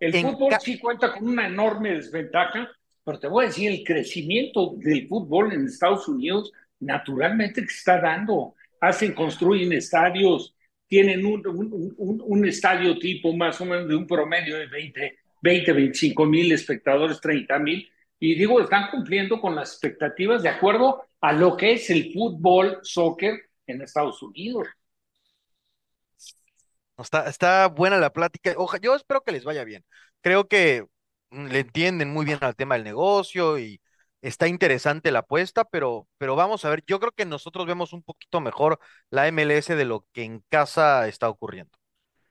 [0.00, 2.70] el fútbol sí cuenta con una enorme desventaja,
[3.04, 8.00] pero te voy a decir, el crecimiento del fútbol en Estados Unidos naturalmente que está
[8.00, 8.54] dando.
[8.80, 10.54] Hacen, construyen estadios,
[10.88, 15.72] tienen un, un, un, estadio tipo más o menos de un promedio de 20, 20
[15.72, 17.88] 25 mil espectadores, 30 mil,
[18.24, 22.78] y digo, están cumpliendo con las expectativas de acuerdo a lo que es el fútbol,
[22.82, 24.68] soccer en Estados Unidos.
[26.96, 28.54] Está, está buena la plática.
[28.56, 29.84] Oja, yo espero que les vaya bien.
[30.20, 30.86] Creo que
[31.30, 33.80] mm, le entienden muy bien al tema del negocio y
[34.20, 38.04] está interesante la apuesta, pero, pero vamos a ver, yo creo que nosotros vemos un
[38.04, 38.78] poquito mejor
[39.10, 41.76] la MLS de lo que en casa está ocurriendo.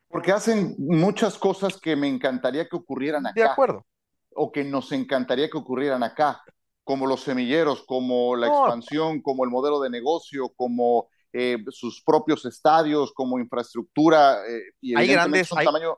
[0.07, 3.33] Porque hacen muchas cosas que me encantaría que ocurrieran acá.
[3.35, 3.85] De acuerdo.
[4.33, 6.41] O que nos encantaría que ocurrieran acá,
[6.83, 12.43] como los semilleros, como la expansión, como el modelo de negocio, como eh, sus propios
[12.45, 15.97] estadios como infraestructura eh, y hay grandes, un tamaño,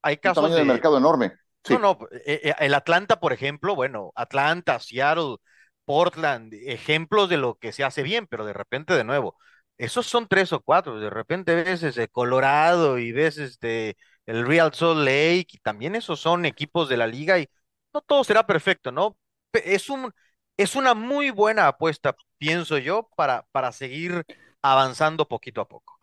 [0.00, 1.32] hay casos de, mercado enorme.
[1.68, 5.38] No, no, eh, el Atlanta, por ejemplo, bueno, Atlanta, Seattle,
[5.84, 9.36] Portland, ejemplos de lo que se hace bien, pero de repente de nuevo,
[9.78, 14.72] esos son tres o cuatro, de repente ves este Colorado y ves este el Real
[14.74, 17.48] Salt Lake, y también esos son equipos de la liga y
[17.92, 19.16] no todo será perfecto, ¿no?
[19.52, 20.12] Es un
[20.58, 24.24] es una muy buena apuesta, pienso yo, para, para seguir
[24.60, 25.98] avanzando poquito a poco.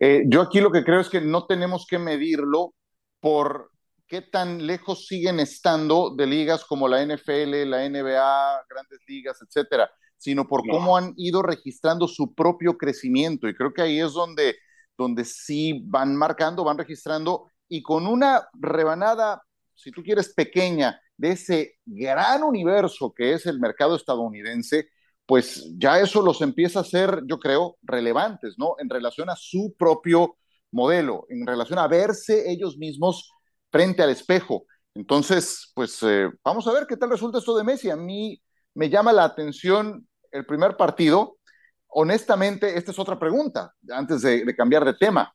[0.00, 2.74] Eh, yo aquí lo que creo es que no tenemos que medirlo
[3.20, 3.70] por
[4.08, 9.88] qué tan lejos siguen estando de ligas como la NFL, la NBA, grandes ligas, etcétera,
[10.18, 13.48] sino por cómo han ido registrando su propio crecimiento.
[13.48, 14.56] Y creo que ahí es donde,
[14.98, 19.42] donde sí van marcando, van registrando y con una rebanada,
[19.74, 24.88] si tú quieres, pequeña de ese gran universo que es el mercado estadounidense,
[25.24, 28.74] pues ya eso los empieza a hacer, yo creo, relevantes, ¿no?
[28.80, 30.36] En relación a su propio
[30.72, 33.30] modelo, en relación a verse ellos mismos
[33.70, 34.64] frente al espejo.
[34.94, 37.88] Entonces, pues eh, vamos a ver qué tal resulta esto de Messi.
[37.88, 38.42] A mí
[38.74, 41.38] me llama la atención el primer partido.
[41.86, 45.32] Honestamente, esta es otra pregunta, antes de, de cambiar de tema.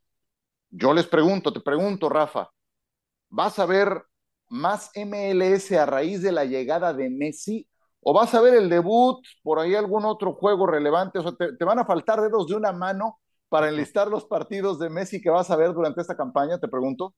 [0.70, 2.50] Yo les pregunto, te pregunto, Rafa,
[3.30, 4.04] ¿vas a ver
[4.50, 7.68] más MLS a raíz de la llegada de Messi
[8.02, 11.66] o vas a ver el debut, por ahí algún otro juego relevante, o sea, te,
[11.66, 13.20] van a faltar dedos de una mano
[13.50, 17.14] para enlistar los partidos de Messi que vas a ver durante esta campaña, te pregunto.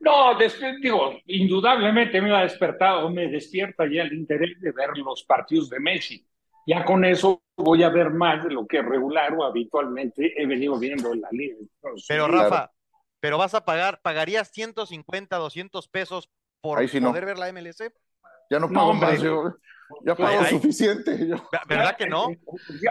[0.00, 0.36] No,
[0.82, 5.80] digo, indudablemente me ha despertado, me despierta ya el interés de ver los partidos de
[5.80, 6.26] Messi.
[6.66, 10.78] Ya con eso voy a ver más de lo que regular o habitualmente he venido
[10.78, 11.56] viendo en la liga.
[12.06, 12.70] pero Rafa,
[13.20, 16.28] pero vas a pagar, ¿pagarías 150, 200 pesos
[16.60, 17.92] por poder ver la MLC?
[18.50, 19.54] Ya no pago más, yo
[20.04, 21.16] ya pago suficiente.
[21.66, 22.28] ¿Verdad que no?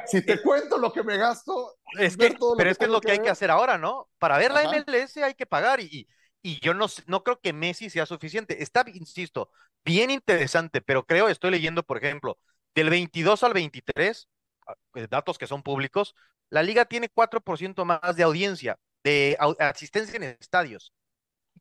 [0.06, 1.78] Si te cuento lo que me gasto.
[1.98, 4.10] Es que, pero es que es lo que, hay que hacer ahora, ¿no?
[4.18, 6.08] Para ver la MLS hay que pagar y,
[6.42, 8.62] y yo no, no creo que Messi sea suficiente.
[8.62, 9.52] Está, insisto,
[9.86, 12.38] bien interesante, pero creo, estoy leyendo, por ejemplo,
[12.76, 14.30] del 22 al 23,
[14.68, 16.16] ah, eh, datos que son públicos,
[16.50, 20.94] la liga tiene 4% más de audiencia, de asistencia en estadios.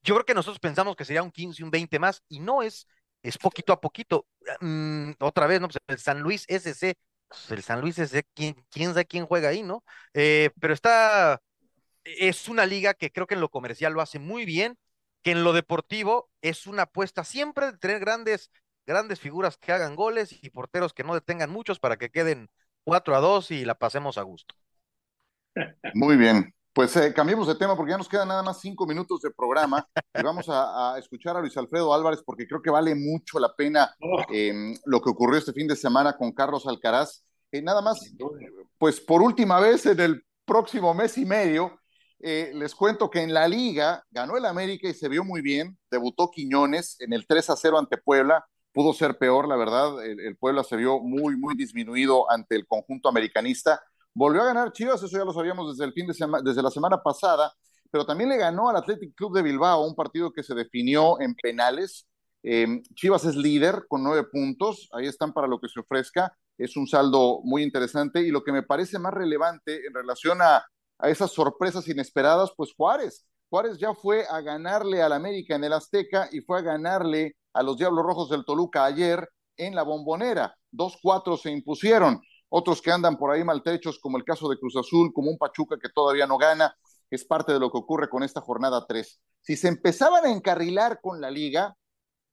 [0.06, 2.86] Yo creo que nosotros pensamos que sería un 15, un 20 más, y no es,
[3.24, 4.28] es poquito a poquito.
[4.60, 5.66] Mm, otra vez, ¿no?
[5.66, 6.94] Pues el San Luis SC,
[7.28, 9.82] pues el San Luis SC, ¿quién, quién sabe quién juega ahí, ¿no?
[10.14, 11.42] Eh, pero está,
[12.04, 14.78] es una liga que creo que en lo comercial lo hace muy bien,
[15.22, 18.52] que en lo deportivo es una apuesta siempre de tener grandes,
[18.86, 22.48] grandes figuras que hagan goles y porteros que no detengan muchos para que queden
[22.84, 24.54] 4 a 2 y la pasemos a gusto.
[25.94, 26.55] Muy bien.
[26.76, 29.88] Pues eh, cambiemos de tema porque ya nos quedan nada más cinco minutos de programa
[30.14, 33.96] y vamos a, escuchar a Luis Alfredo Álvarez porque creo que vale mucho la pena
[33.98, 34.22] oh.
[34.28, 37.24] em, lo que ocurrió este fin de semana con Carlos Alcaraz.
[37.50, 37.98] Eh, nada más,
[38.76, 41.80] pues por última vez en el próximo mes y medio,
[42.20, 45.78] eh, les cuento que en la liga ganó el América y se vio muy bien.
[45.90, 48.44] Debutó Quiñones en el 3 a 0 ante Puebla.
[48.74, 50.04] Pudo ser peor, la verdad.
[50.04, 53.80] El, Puebla se vio muy, muy disminuido ante el conjunto americanista.
[54.16, 56.70] Volvió a ganar Chivas, eso ya lo sabíamos desde el fin de semana, desde la
[56.70, 57.52] semana pasada,
[57.90, 61.34] pero también le ganó al Athletic Club de Bilbao, un partido que se definió en
[61.34, 62.06] penales.
[62.42, 66.36] Em, Chivas es líder con nueve puntos, ahí están para lo que se ofrezca.
[66.56, 70.64] Es un saldo muy interesante y lo que me parece más relevante en relación a
[70.98, 73.26] a esas sorpresas inesperadas, pues Juárez.
[73.48, 77.62] Juárez ya fue a ganarle al América en el Azteca y fue a ganarle a
[77.62, 80.56] los Diablos Rojos del Toluca ayer en la Bombonera.
[80.70, 82.20] Dos cuatro se impusieron.
[82.58, 85.76] Otros que andan por ahí maltrechos, como el caso de Cruz Azul, como un Pachuca
[85.78, 86.74] que todavía no gana,
[87.10, 89.20] es parte de lo que ocurre con esta jornada 3.
[89.42, 91.76] Si se empezaban a encarrilar con la liga,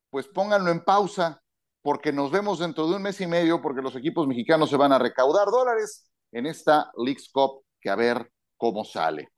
[0.08, 1.42] pues pónganlo en pausa,
[1.82, 4.92] porque nos vemos dentro de un mes y medio, porque los equipos mexicanos se van
[4.92, 9.28] a recaudar dólares en esta Leagues Cup, que a ver cómo sale.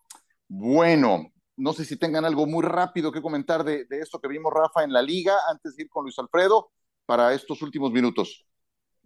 [0.47, 4.85] Bueno, no sé si tengan algo muy rápido que comentar de, esto que vimos, Rafa,
[4.85, 6.71] en la liga, antes de ir con Luis Alfredo,
[7.07, 8.47] para estos últimos minutos.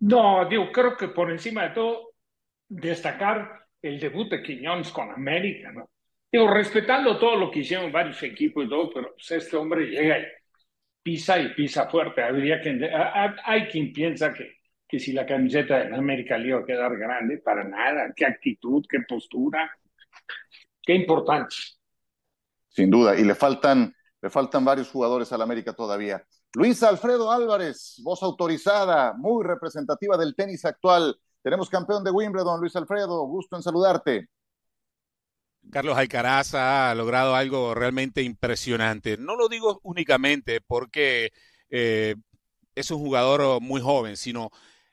[0.01, 2.13] No, digo, creo que por encima de todo,
[2.69, 5.91] destacar el debut de Quiñones con América, ¿no?
[6.33, 10.19] Digo, respetando todo lo que hicieron varios equipos y todo, pero pues, este hombre llega
[10.19, 10.25] y
[11.03, 12.23] pisa y pisa fuerte.
[12.23, 12.89] Habría que,
[13.45, 17.39] hay quien piensa que, que si la camiseta de América le iba a quedar grande,
[17.39, 18.13] para nada.
[18.15, 19.71] Qué actitud, qué postura.
[20.83, 21.57] Qué importante.
[22.69, 26.25] Sin duda, y le faltan, le faltan varios jugadores al América todavía.
[26.55, 31.17] Luis Alfredo Álvarez, voz autorizada, muy representativa del tenis actual.
[31.43, 34.29] Tenemos campeón de Wimbledon, Luis Alfredo, gusto en saludarte.
[35.71, 39.17] Carlos Alcaraz ha logrado algo realmente impresionante.
[39.17, 41.33] No lo digo únicamente porque
[41.69, 42.17] eh,
[42.75, 44.51] es un jugador muy joven, sino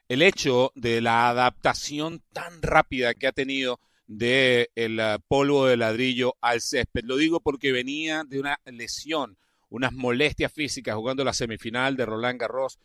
[0.07, 5.77] el hecho de la adaptación tan rápida que ha tenido del el ah, polvo de
[5.77, 7.03] ladrillo al césped.
[7.03, 9.37] Lo digo porque venía de una lesión,
[9.69, 12.79] unas molestias físicas jugando la semifinal de Roland Garros.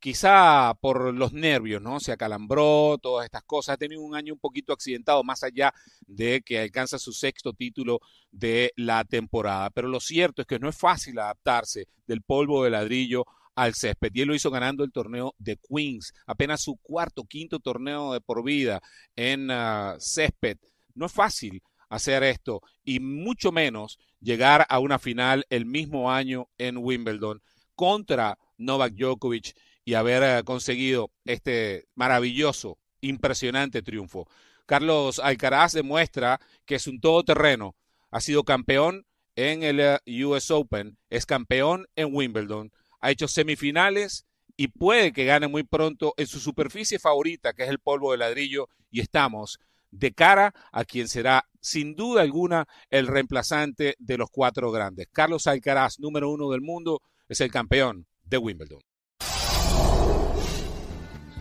[0.00, 1.98] Quizá por los nervios, ¿no?
[1.98, 3.74] Se acalambró, todas estas cosas.
[3.74, 5.74] Ha tenido un año un poquito accidentado, más allá
[6.06, 7.98] de que alcanza su sexto título
[8.30, 9.70] de la temporada.
[9.70, 13.24] Pero lo cierto es que no es fácil adaptarse del polvo de ladrillo
[13.56, 14.12] al césped.
[14.14, 18.20] Y él lo hizo ganando el torneo de Queens, apenas su cuarto, quinto torneo de
[18.20, 18.80] por vida
[19.16, 20.58] en uh, césped.
[20.94, 26.48] No es fácil hacer esto y mucho menos llegar a una final el mismo año
[26.58, 27.42] en Wimbledon
[27.74, 34.28] contra Novak Djokovic y haber uh, conseguido este maravilloso, impresionante triunfo.
[34.66, 37.74] Carlos Alcaraz demuestra que es un todoterreno.
[38.10, 39.06] Ha sido campeón
[39.36, 45.24] en el uh, US Open, es campeón en Wimbledon, ha hecho semifinales y puede que
[45.24, 49.60] gane muy pronto en su superficie favorita, que es el polvo de ladrillo, y estamos
[49.90, 55.08] de cara a quien será sin duda alguna el reemplazante de los cuatro grandes.
[55.12, 58.80] Carlos Alcaraz, número uno del mundo, es el campeón de Wimbledon.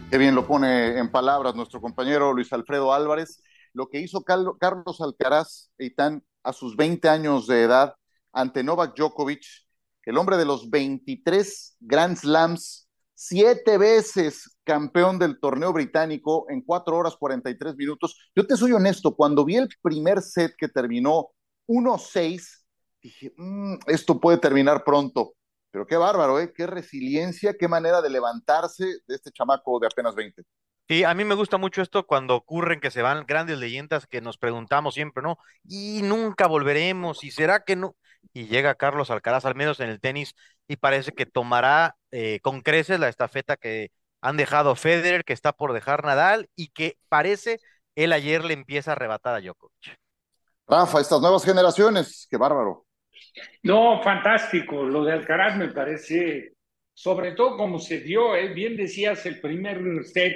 [0.09, 3.43] Qué bien lo pone en palabras nuestro compañero Luis Alfredo Álvarez.
[3.73, 7.95] Lo que hizo Carlos Alcaraz, Eitan, a sus 20 años de edad
[8.31, 9.43] ante Novak Djokovic,
[10.03, 12.86] el hombre de los 23 Grand Slams,
[13.19, 18.15] siete veces campeón del torneo británico en cuatro horas 43 minutos.
[18.35, 21.29] Yo te soy honesto, cuando vi el primer set que terminó
[21.65, 22.63] 1-6,
[23.01, 25.33] dije, mm, esto puede terminar pronto.
[25.71, 26.53] Pero qué bárbaro, ¿eh?
[26.55, 30.43] Qué resiliencia, qué manera de levantarse de este chamaco de apenas 20.
[30.87, 34.21] Sí, a mí me gusta mucho esto cuando ocurren que se van grandes leyendas que
[34.21, 35.39] nos preguntamos siempre, ¿no?
[35.67, 37.95] Y nunca volveremos, y será que no.
[38.33, 40.35] Y llega Carlos Alcaraz, al menos en el tenis,
[40.67, 45.53] y parece que tomará eh, con creces la estafeta que han dejado Federer, que está
[45.53, 47.59] por dejar Nadal, y que parece
[47.95, 49.97] él ayer le empieza a arrebatar a Djokovic.
[50.67, 52.85] Rafa, estas nuevas generaciones, qué bárbaro.
[53.63, 54.83] No, fantástico.
[54.83, 56.53] Lo de Alcaraz me parece,
[56.93, 58.53] sobre todo como se dio, ¿eh?
[58.53, 60.35] bien decías el primer set,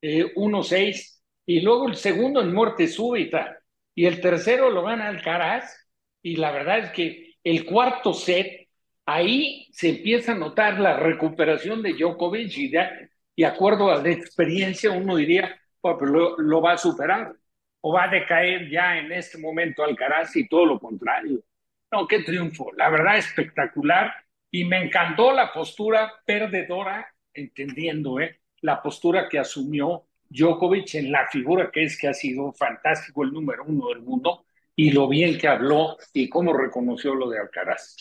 [0.00, 3.58] eh, 1-6, y luego el segundo en muerte súbita,
[3.94, 5.85] y el tercero lo gana Alcaraz,
[6.26, 8.66] y la verdad es que el cuarto set,
[9.04, 14.90] ahí se empieza a notar la recuperación de Djokovic, y, de, acuerdo a la experiencia,
[14.90, 17.32] uno diría, pues lo, lo va a superar,
[17.80, 21.44] o va a decaer ya en este momento Alcaraz, y todo lo contrario.
[21.92, 22.72] No, qué triunfo.
[22.76, 24.12] La verdad, espectacular.
[24.50, 28.40] Y me encantó la postura perdedora, entendiendo ¿eh?
[28.62, 33.32] la postura que asumió Djokovic en la figura que es que ha sido fantástico, el
[33.32, 34.45] número uno del mundo,
[34.76, 37.96] y lo bien que habló y cómo reconoció lo de Alcaraz.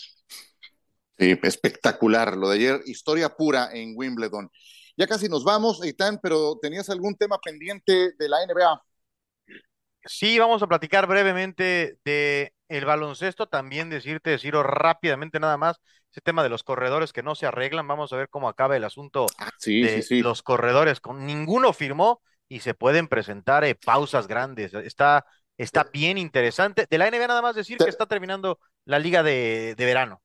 [1.18, 2.36] Sí, espectacular.
[2.36, 4.52] Lo de ayer, historia pura en Wimbledon.
[4.98, 8.82] Ya casi nos vamos, Eitan, pero ¿tenías algún tema pendiente de la NBA?
[10.06, 15.80] Sí, vamos a platicar brevemente de el baloncesto, también decirte, Ciro, rápidamente nada más,
[16.12, 18.84] ese tema de los corredores que no se arreglan, vamos a ver cómo acaba el
[18.84, 20.22] asunto ah, sí, de sí, sí.
[20.22, 25.26] los corredores, con ninguno firmó y se pueden presentar eh, pausas grandes, está,
[25.58, 26.88] está bien interesante.
[26.90, 30.22] De la NBA nada más decir que está terminando la liga de, de verano.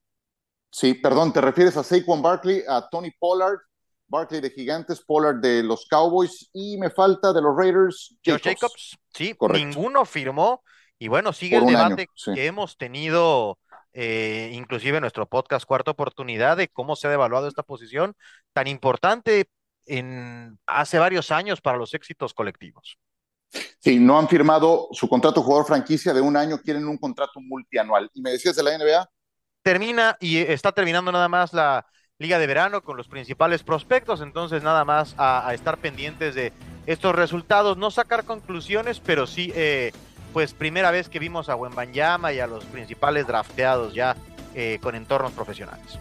[0.71, 3.59] Sí, perdón, ¿te refieres a Saquon Barkley, a Tony Pollard,
[4.11, 8.43] Barkley de Gigantes, Pollard de los Cowboys y me falta de los Raiders, Jacobs.
[8.45, 9.65] Jacobs, sí, Correcto.
[9.67, 10.63] ninguno firmó
[10.99, 12.33] y bueno, sigue Por el debate año, sí.
[12.35, 13.59] que hemos tenido,
[13.93, 18.15] eh, inclusive en nuestro podcast Cuarta Oportunidad, de cómo se ha devaluado esta posición
[18.53, 19.49] tan importante
[19.87, 22.99] en hace varios años para los éxitos colectivos.
[23.79, 28.11] Sí, no han firmado su contrato jugador franquicia de un año, quieren un contrato multianual.
[28.15, 29.09] Y me decías de la NBA.
[29.63, 31.87] Termina y está terminando nada más la
[32.19, 36.53] liga de verano con los principales prospectos, entonces nada más a, a estar pendientes de
[36.87, 39.93] estos resultados, no sacar conclusiones, pero sí, eh,
[40.33, 44.17] pues primera vez que vimos a Wembanyama y a los principales drafteados ya
[44.55, 45.99] eh, con entornos profesionales.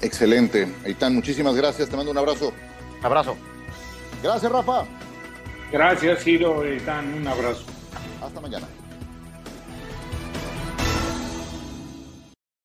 [0.00, 0.72] Excelente.
[0.84, 1.88] Eitan, muchísimas gracias.
[1.88, 2.52] Te mando un abrazo.
[3.02, 3.36] Abrazo.
[4.22, 4.84] Gracias, Rafa.
[5.72, 6.62] Gracias, Ciro.
[6.84, 7.64] Dan un abrazo.
[8.20, 8.66] Hasta mañana.